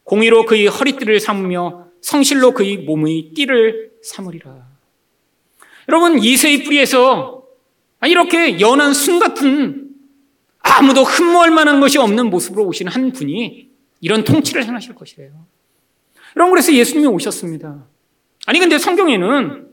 [0.02, 4.73] 공의로 그의 허리띠를 삼으며 성실로 그의 몸의 띠를 삼으리라.
[5.88, 7.44] 여러분, 이세의 뿌리에서
[8.06, 9.90] 이렇게 연한 순 같은
[10.60, 13.68] 아무도 흠모할 만한 것이 없는 모습으로 오신 한 분이
[14.00, 15.30] 이런 통치를 행하실 것이래요.
[16.36, 17.86] 여러분, 그래서 예수님이 오셨습니다.
[18.46, 19.68] 아니, 근데 성경에는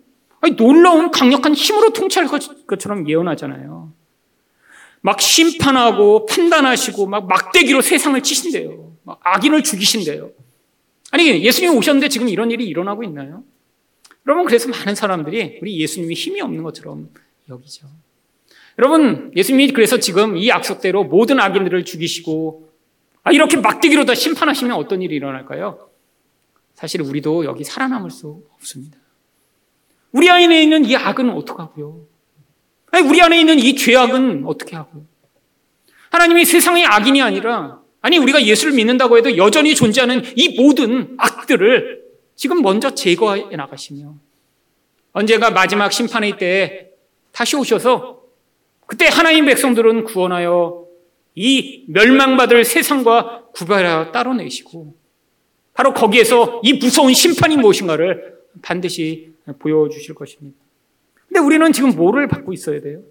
[0.58, 2.28] 놀라운 강력한 힘으로 통치할
[2.68, 3.92] 것처럼 예언하잖아요.
[5.02, 8.94] 막 심판하고 판단하시고 막 막대기로 세상을 치신대요.
[9.04, 10.32] 막 악인을 죽이신대요.
[11.12, 13.44] 아니, 예수님이 오셨는데 지금 이런 일이 일어나고 있나요?
[14.28, 17.10] 여러분, 그래서 많은 사람들이 우리 예수님이 힘이 없는 것처럼
[17.50, 17.88] 여기죠.
[18.78, 22.70] 여러분, 예수님이 그래서 지금 이 약속대로 모든 악인들을 죽이시고,
[23.24, 25.90] 아, 이렇게 막대기로 다 심판하시면 어떤 일이 일어날까요?
[26.74, 28.98] 사실 우리도 여기 살아남을 수 없습니다.
[30.12, 32.06] 우리 안에 있는 이 악은 어떡하고요?
[32.92, 35.06] 아니, 우리 안에 있는 이 죄악은 어떻게 하고요?
[36.10, 42.01] 하나님이 세상의 악인이 아니라, 아니, 우리가 예수를 믿는다고 해도 여전히 존재하는 이 모든 악들을
[42.42, 44.16] 지금 먼저 제거해 나가시며,
[45.12, 46.88] 언제가 마지막 심판의 때에
[47.32, 48.24] 다시 오셔서
[48.88, 50.88] 그때 하나님 백성들은 구원하여
[51.36, 54.96] 이 멸망받을 세상과 구별하여 따로내시고
[55.76, 60.58] 바로 거기에서 이 무서운 심판이 무엇인가를 반드시 보여주실 것입니다.
[61.28, 63.04] 근데 우리는 지금 뭐를 받고 있어야 돼요?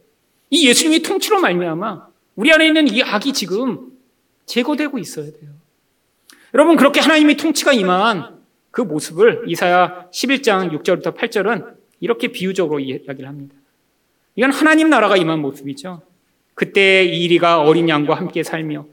[0.50, 3.92] 이 예수님이 통치로 말미암아 우리 안에 있는 이 악이 지금
[4.46, 5.52] 제거되고 있어야 돼요.
[6.52, 8.39] 여러분 그렇게 하나님이 통치가 임한
[8.70, 13.54] 그 모습을 이사야 11장 6절부터 8절은 이렇게 비유적으로 이야기를 합니다.
[14.36, 16.02] 이건 하나님 나라가 임한 모습이죠.
[16.54, 18.86] 그때 이리가 어린 양과 함께 살며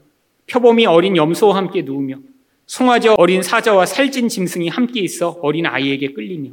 [0.50, 2.16] 표범이 어린 염소와 함께 누우며
[2.66, 6.50] 송아지 어린 사자와 살찐 짐승이 함께 있어 어린 아이에게 끌리며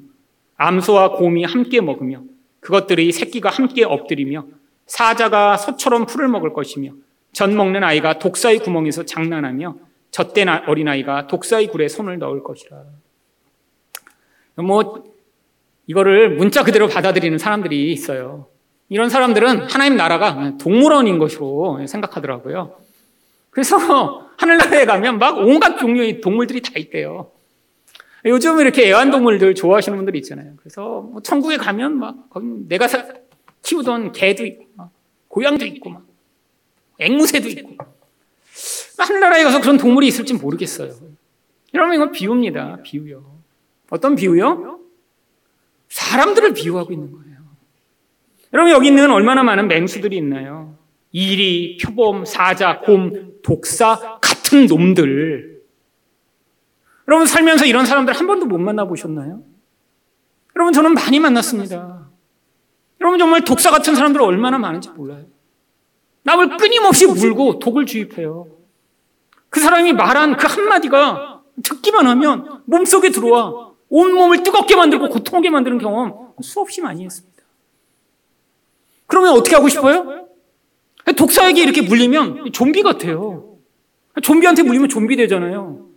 [0.58, 2.24] 암소와 곰이 함께 먹으며
[2.62, 4.46] 그것들의 새끼가 함께 엎드리며
[4.88, 6.92] 사자가 소처럼 풀을 먹을 것이며
[7.34, 9.76] 젖 먹는 아이가 독사의 구멍에서 장난하며
[10.12, 12.84] 젖된 어린아이가 독사의 굴에 손을 넣을 것이라.
[14.56, 15.04] 뭐
[15.88, 18.48] 이거를 문자 그대로 받아들이는 사람들이 있어요.
[18.90, 22.76] 이런 사람들은 하나님 나라가 동물원인 것으로 생각하더라고요.
[23.50, 23.78] 그래서
[24.38, 27.32] 하늘나라에 가면 막 온갖 종류의 동물들이 다 있대요.
[28.26, 30.54] 요즘 이렇게 애완동물들 좋아하시는 분들이 있잖아요.
[30.58, 32.88] 그래서 뭐 천국에 가면 막 거기 내가
[33.62, 34.92] 키우던 개도 있고, 막
[35.28, 36.04] 고양도 있고, 막
[37.00, 37.78] 앵무새도 있고.
[38.98, 40.92] 하늘나라에 가서 그런 동물이 있을지 모르겠어요.
[41.74, 42.80] 여러분 이건 비유입니다.
[42.84, 43.35] 비유요.
[43.96, 44.80] 어떤 비유요?
[45.88, 47.38] 사람들을 비유하고 있는 거예요.
[48.54, 50.78] 여러분 여기는 얼마나 많은 맹수들이 있나요?
[51.12, 55.62] 이리, 표범, 사자, 곰, 독사 같은 놈들.
[57.08, 59.44] 여러분 살면서 이런 사람들 한 번도 못 만나보셨나요?
[60.56, 62.10] 여러분 저는 많이 만났습니다.
[63.00, 65.26] 여러분 정말 독사 같은 사람들 얼마나 많은지 몰라요.
[66.24, 68.48] 남을 끊임없이 물고 독을 주입해요.
[69.50, 76.34] 그 사람이 말한 그 한마디가 듣기만 하면 몸속에 들어와 온몸을 뜨겁게 만들고 고통하게 만드는 경험
[76.42, 77.44] 수없이 많이 했습니다.
[79.08, 80.28] 그러면 어떻게 하고 싶어요?
[81.16, 83.58] 독사에게 이렇게 물리면 좀비 같아요.
[84.22, 85.90] 좀비한테 물리면 좀비 되잖아요.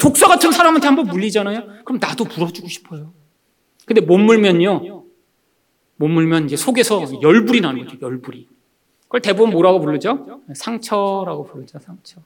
[0.00, 1.84] 독사 같은 사람한테 한번 물리잖아요.
[1.84, 3.12] 그럼 나도 물어주고 싶어요.
[3.84, 5.04] 근데 못 물면요.
[5.96, 7.98] 못 물면 이제 속에서 열불이 나는 거죠.
[8.00, 8.48] 열불이.
[9.02, 10.42] 그걸 대부분 뭐라고 부르죠?
[10.54, 11.78] 상처라고 부르죠.
[11.78, 12.20] 상처.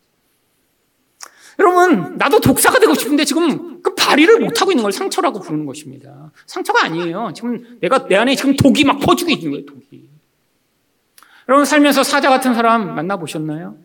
[1.59, 6.31] 여러분, 나도 독사가 되고 싶은데 지금 그 발휘를 못하고 있는 걸 상처라고 부르는 것입니다.
[6.47, 7.33] 상처가 아니에요.
[7.35, 10.09] 지금 내가 내 안에 지금 독이 막 퍼지고 있는 거예요, 독이.
[11.49, 13.77] 여러분 살면서 사자 같은 사람 만나보셨나요?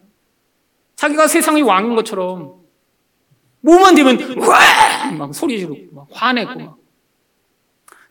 [0.95, 2.53] 자기가 세상의 왕인 것처럼
[3.61, 4.59] 뭐만 되면 와
[5.17, 6.77] 막 소리 지르고 막 화내고 막.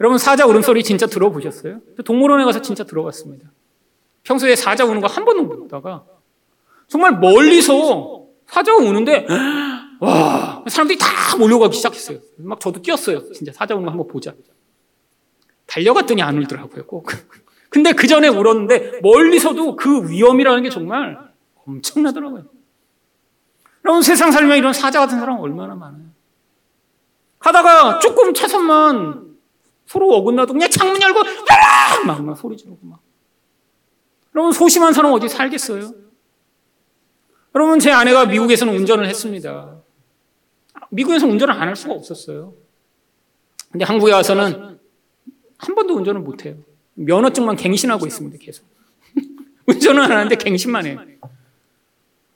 [0.01, 1.81] 여러분 사자 울음소리 진짜 들어보셨어요?
[2.05, 3.49] 동물원에 가서 진짜 들어봤습니다.
[4.25, 6.05] 평소에 사자 우는 거 한 번도 못 보다가
[6.89, 9.27] 정말 멀리서 사자가 우는데
[10.01, 12.19] 와 사람들이 다 몰려가기 시작했어요.
[12.39, 13.33] 막 저도 뛰었어요.
[13.33, 14.35] 진짜 사자 우는 거 한번 보자.
[15.67, 16.87] 달려갔더니 안 울더라고요.
[16.87, 17.09] 꼭.
[17.71, 21.19] 근데 그 전에 울었는데 멀리서도 그 위험이라는 게 정말
[21.67, 22.45] 엄청나더라고요.
[23.85, 26.05] 여러분 세상 살면 이런 사자 같은 사람 얼마나 많아요.
[27.39, 29.35] 가다가 조금 차선만
[29.87, 31.21] 서로 어긋나도 그냥 창문 열고
[32.07, 33.01] 막, 막 소리 지르고 막.
[34.35, 35.93] 여러분 소심한 사람 어디 살겠어요?
[37.55, 39.77] 여러분 제 아내가 미국에서는 운전을 했습니다.
[40.91, 42.55] 미국에서 운전을 안 할 수가 없었어요.
[43.71, 44.79] 근데 한국에 와서는
[45.59, 46.57] 한 번도 운전을 못 해요.
[46.95, 48.65] 면허증만 갱신하고 있습니다, 계속.
[49.67, 51.01] 운전을 안 하는데 갱신만 해요.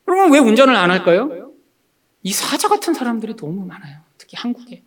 [0.04, 1.52] 그러면 왜 운전을 안 할까요?
[2.22, 3.98] 이 사자 같은 사람들이 너무 많아요.
[4.16, 4.82] 특히 한국에.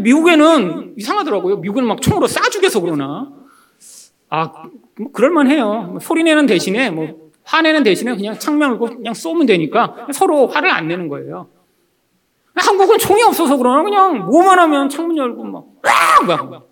[0.00, 1.58] 미국에는 이상하더라고요.
[1.58, 3.32] 미국은 막 총으로 쏴 죽여서 그러나.
[4.28, 4.68] 아,
[4.98, 5.98] 뭐 그럴만 해요.
[6.02, 11.08] 소리 내는 대신에, 뭐, 화내는 대신에 그냥 창명을 그냥 쏘면 되니까 서로 화를 안 내는
[11.08, 11.48] 거예요.
[12.54, 15.66] 한국은 총이 없어서 그러나 그냥 뭐만 하면 창문 열고 막,
[16.26, 16.68] 막, 막.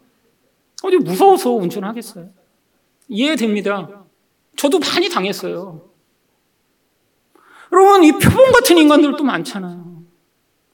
[0.83, 2.29] 어디 무서워서 운전하겠어요?
[3.09, 4.05] 이해됩니다.
[4.57, 5.89] 저도 많이 당했어요.
[7.73, 10.03] 여러분, 이 표본 같은 인간들도 많잖아요.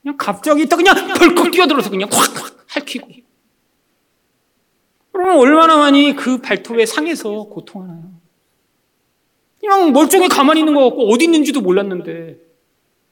[0.03, 3.09] 그냥 갑자기 있다 그냥 벌컥 뛰어들어서 그냥 확 확 핥히고.
[5.15, 8.10] 여러분, 얼마나 많이 그 발톱에 상해서 고통하나요?
[9.61, 12.39] 그냥 멀쩡히 가만히 있는 것 같고 어디 있는지도 몰랐는데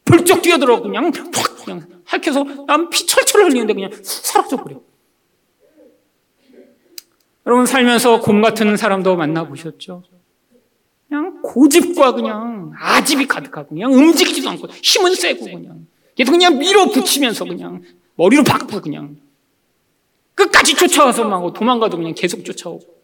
[0.04, 4.80] 벌쩍 뛰어들어 그냥 확 그냥 핥혀서 난피 철철 흘리는데 그냥 사라져 버려.
[7.46, 10.02] 여러분 살면서 곰 같은 사람도 만나보셨죠?
[11.08, 17.82] 그냥 고집과 그냥 아집이 가득하고 그냥 움직이지도 않고 힘은 세고 그냥 계속 그냥 밀어붙이면서 그냥
[18.16, 19.16] 머리로 박고 그냥
[20.34, 22.97] 끝까지 쫓아와서 막 도망가도 그냥 계속 쫓아오고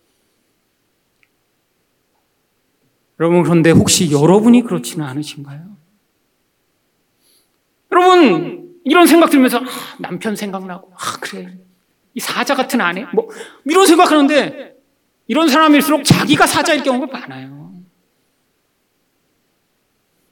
[3.20, 5.76] 여러분 그런데 혹시 여러분이 그렇지는 않으신가요?
[7.92, 9.62] 여러분 이런 생각 들면서 아,
[9.98, 11.58] 남편 생각나고 아 그래
[12.14, 13.28] 이 사자 같은 아내 뭐
[13.64, 14.76] 이런 생각하는데
[15.26, 17.72] 이런 사람일수록 자기가 사자일 경우가 많아요.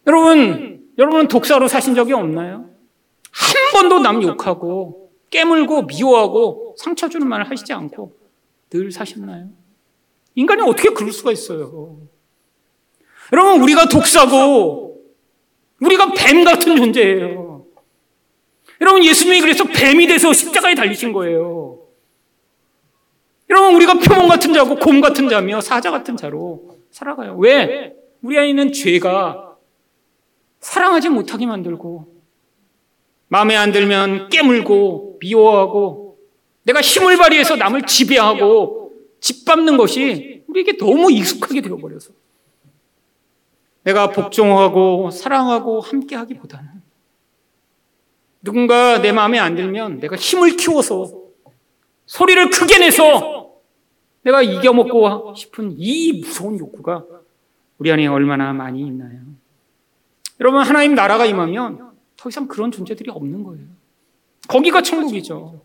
[0.07, 2.68] 여러분 여러분은 독사로 사신 적이 없나요?
[3.30, 8.16] 한 번도 남 욕하고 깨물고 미워하고 상처 주는 말을 하시지 않고
[8.70, 9.49] 늘 사셨나요?
[10.35, 12.01] 인간이 어떻게 그럴 수가 있어요?
[13.33, 15.03] 여러분, 우리가 독사고,
[15.80, 17.64] 우리가 뱀 같은 존재예요.
[18.80, 21.78] 여러분, 예수님이 그래서 뱀이 돼서 십자가에 달리신 거예요.
[23.49, 27.37] 여러분, 우리가 표범 같은 자고, 곰 같은 자며, 사자 같은 자로 살아가요.
[27.37, 27.95] 왜?
[28.20, 29.57] 우리 안에는 죄가
[30.61, 32.12] 사랑하지 못하게 만들고,
[33.28, 36.18] 마음에 안 들면 깨물고, 미워하고,
[36.64, 42.22] 내가 힘을 발휘해서 남을 지배하고, 짓밟는 것이 우리에게 너무 익숙하게 되어버려서.
[43.85, 46.70] 내가 복종하고 사랑하고 함께 하기보다는
[48.43, 51.22] 누군가 내 마음에 안 들면 내가 힘을 키워서
[52.07, 53.53] 소리를 크게 내서
[54.22, 57.05] 내가 이겨먹고 싶은 이 무서운 욕구가
[57.78, 59.20] 우리 안에 얼마나 많이 있나요?
[60.41, 63.64] 여러분, 하나님 나라가 임하면 더 이상 그런 존재들이 없는 거예요.
[64.49, 65.61] 거기가 천국이죠.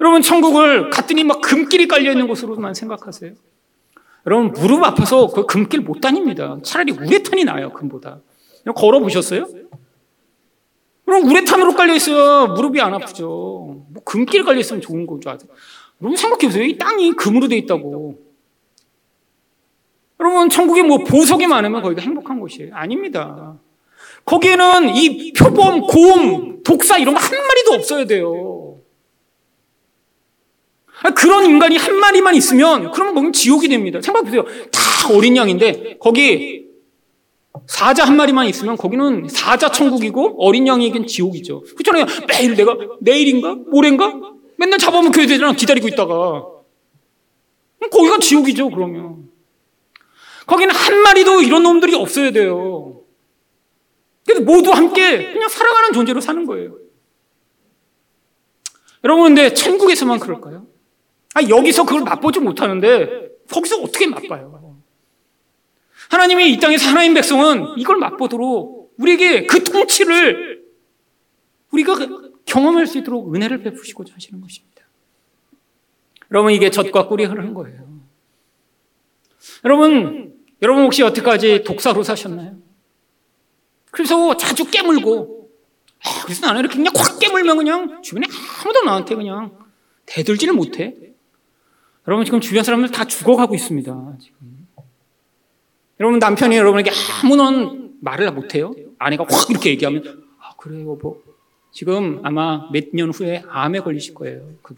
[0.00, 3.32] 여러분, 천국을 갔더니 막 금길이 깔려 있는 곳으로만 생각하세요.
[4.26, 6.58] 여러분 무릎 아파서 그 금길 못 다닙니다.
[6.62, 8.20] 차라리 우레탄이 나아요 금보다.
[8.74, 9.46] 걸어 보셨어요?
[11.04, 13.26] 그럼 우레탄으로 깔려 있어야 무릎이 안 아프죠.
[13.26, 15.36] 뭐 금길 깔려 있으면 좋은 거죠.
[16.00, 16.64] 여러분 생각해 보세요.
[16.64, 18.18] 이 땅이 금으로 돼 있다고.
[20.20, 22.74] 여러분 천국에 뭐 보석이 많으면 거기가 행복한 곳이에요.
[22.74, 23.58] 아닙니다.
[24.24, 28.63] 거기에는 이 표범, 곰, 독사 이런 거 한 마리도 없어야 돼요.
[31.04, 34.00] 아, 그런 인간이 한 마리만 있으면 그러면 거기 지옥이 됩니다.
[34.00, 34.44] 생각해보세요.
[34.72, 36.64] 다 어린 양인데 거기
[37.66, 41.62] 사자 한 마리만 있으면 거기는 사자 천국이고 어린 양이긴 지옥이죠.
[41.76, 42.06] 그렇잖아요.
[42.26, 44.18] 매일 내가 내일인가 모레인가
[44.56, 46.46] 맨날 잡아먹 교회 되잖아 기다리고 있다가
[47.92, 48.70] 거기가 지옥이죠.
[48.70, 49.28] 그러면
[50.46, 53.02] 거기는 한 마리도 이런 놈들이 없어야 돼요.
[54.24, 56.78] 그래서 모두 함께 그냥 살아가는 존재로 사는 거예요.
[59.04, 60.66] 여러분 근데 천국에서만 그럴까요?
[61.34, 64.80] 아, 여기서 그걸 맛보지 못하는데 거기서 어떻게 맛봐요?
[66.10, 70.64] 하나님이 이 땅에서 하나님 백성은 이걸 맛보도록 우리에게 그 통치를
[71.72, 71.96] 우리가
[72.46, 74.82] 경험할 수 있도록 은혜를 베푸시고자 하시는 것입니다.
[76.30, 78.00] 여러분 이게 젖과 꿀이 흐르는 거예요.
[79.64, 82.56] 여러분 여러분 혹시 여태까지 독사로 사셨나요?
[83.90, 85.50] 그래서 자주 깨물고
[86.04, 88.26] 아, 그래서 나는 이렇게 그냥 확 깨물면 그냥 주변에
[88.62, 89.58] 아무도 나한테 그냥
[90.06, 90.94] 대들지를 못해.
[92.06, 94.16] 여러분 지금 주변 사람들 다 죽어가고 있습니다.
[94.20, 94.68] 지금.
[96.00, 96.90] 여러분 남편이 여러분에게
[97.22, 98.74] 아무런 말을 못해요.
[98.98, 101.22] 아내가 확 이렇게 얘기하면 아 그래 여보
[101.72, 104.42] 지금 아마 몇 년 후에 암에 걸리실 거예요.
[104.62, 104.74] 그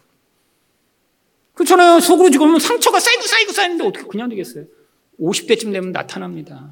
[1.55, 2.01] 그렇잖아요.
[2.01, 4.65] 속으로 지금 상처가 쌓이고 쌓이고 쌓이는데 어떻게 그냥 되겠어요?
[5.21, 6.71] 50대쯤 되면 나타납니다.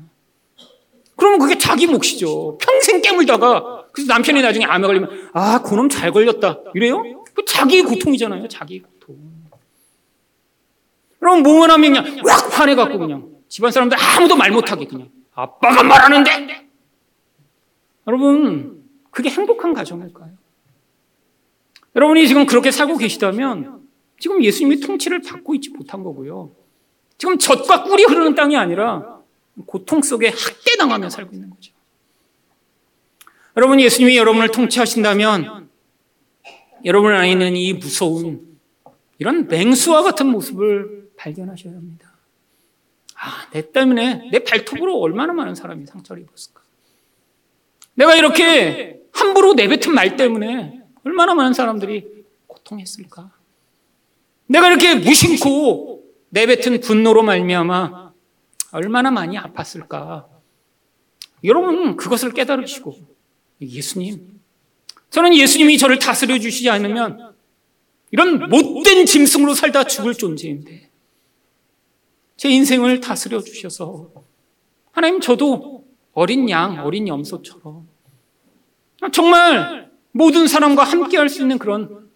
[1.17, 2.59] 그러면 그게 자기 몫이죠.
[2.59, 7.25] 평생 깨물다가 그래서 남편이 나중에 암에 걸리면 아 그놈 잘 걸렸다 이래요?
[7.33, 8.47] 그 자기 고통이잖아요.
[8.49, 8.83] 자기.
[11.25, 16.69] 그럼 뭐만 하면 그냥 확 화내갖고 그냥 집안 사람들 아무도 말 못하게 그냥 아빠가 말하는데
[18.07, 20.33] 여러분 그게 행복한 가정일까요?
[21.97, 23.81] 여러분이 지금 그렇게 살고 계시다면
[24.19, 26.51] 지금 예수님이 통치를 받고 있지 못한 거고요.
[27.17, 29.21] 지금 젖과 꿀이 흐르는 땅이 아니라
[29.65, 31.73] 고통 속에 학대당하며 살고 있는 거죠.
[33.57, 35.71] 여러분 예수님이 여러분을 통치하신다면
[36.85, 38.59] 여러분 안에 있는 이 무서운
[39.17, 42.13] 이런 맹수와 같은 모습을 발견하셔야 합니다.
[43.17, 46.61] 아, 내 때문에 내 발톱으로 얼마나 많은 사람이 상처를 입었을까?
[47.95, 53.31] 내가 이렇게 함부로 내뱉은 말 때문에 얼마나 많은 사람들이 고통했을까?
[54.47, 58.13] 내가 이렇게 무심코 내뱉은 분노로 말미암아
[58.73, 60.27] 얼마나 많이 아팠을까.
[61.45, 62.99] 여러분 그것을 깨달으시고
[63.61, 64.41] 예수님
[65.11, 67.35] 저는 예수님이 저를 다스려 주시지 않으면
[68.11, 70.91] 이런 못된 짐승으로 살다 죽을 존재인데
[72.37, 74.11] 제 인생을 다스려 주셔서
[74.93, 77.89] 하나님 저도 어린 양, 어린 염소처럼
[79.13, 82.09] 정말 모든 사람과 함께 할 수 있는 그런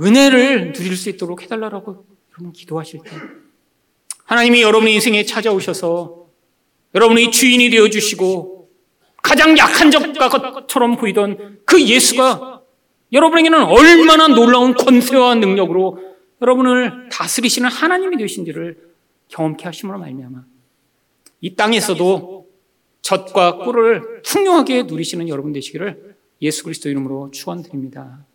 [0.00, 3.10] 은혜를 누릴 수 있도록 해달라고 여러분 기도하실 때
[4.24, 6.26] 하나님이 여러분의 인생에 찾아오셔서
[6.94, 8.70] 여러분의 주인이 되어 주시고
[9.22, 12.62] 가장 약한 적과처럼 보이던 그 예수가
[13.12, 15.98] 여러분에게는 얼마나 놀라운 권세와 능력으로
[16.40, 18.88] 여러분을 다스리시는 하나님이 되신지를
[19.28, 20.44] 경험케 하심으로 말미암아
[21.40, 22.48] 이 땅에서도
[23.02, 28.26] 젖과 꿀을 풍요하게 누리시는 여러분 되시기를 예수 그리스도 이름으로 축원드립니다.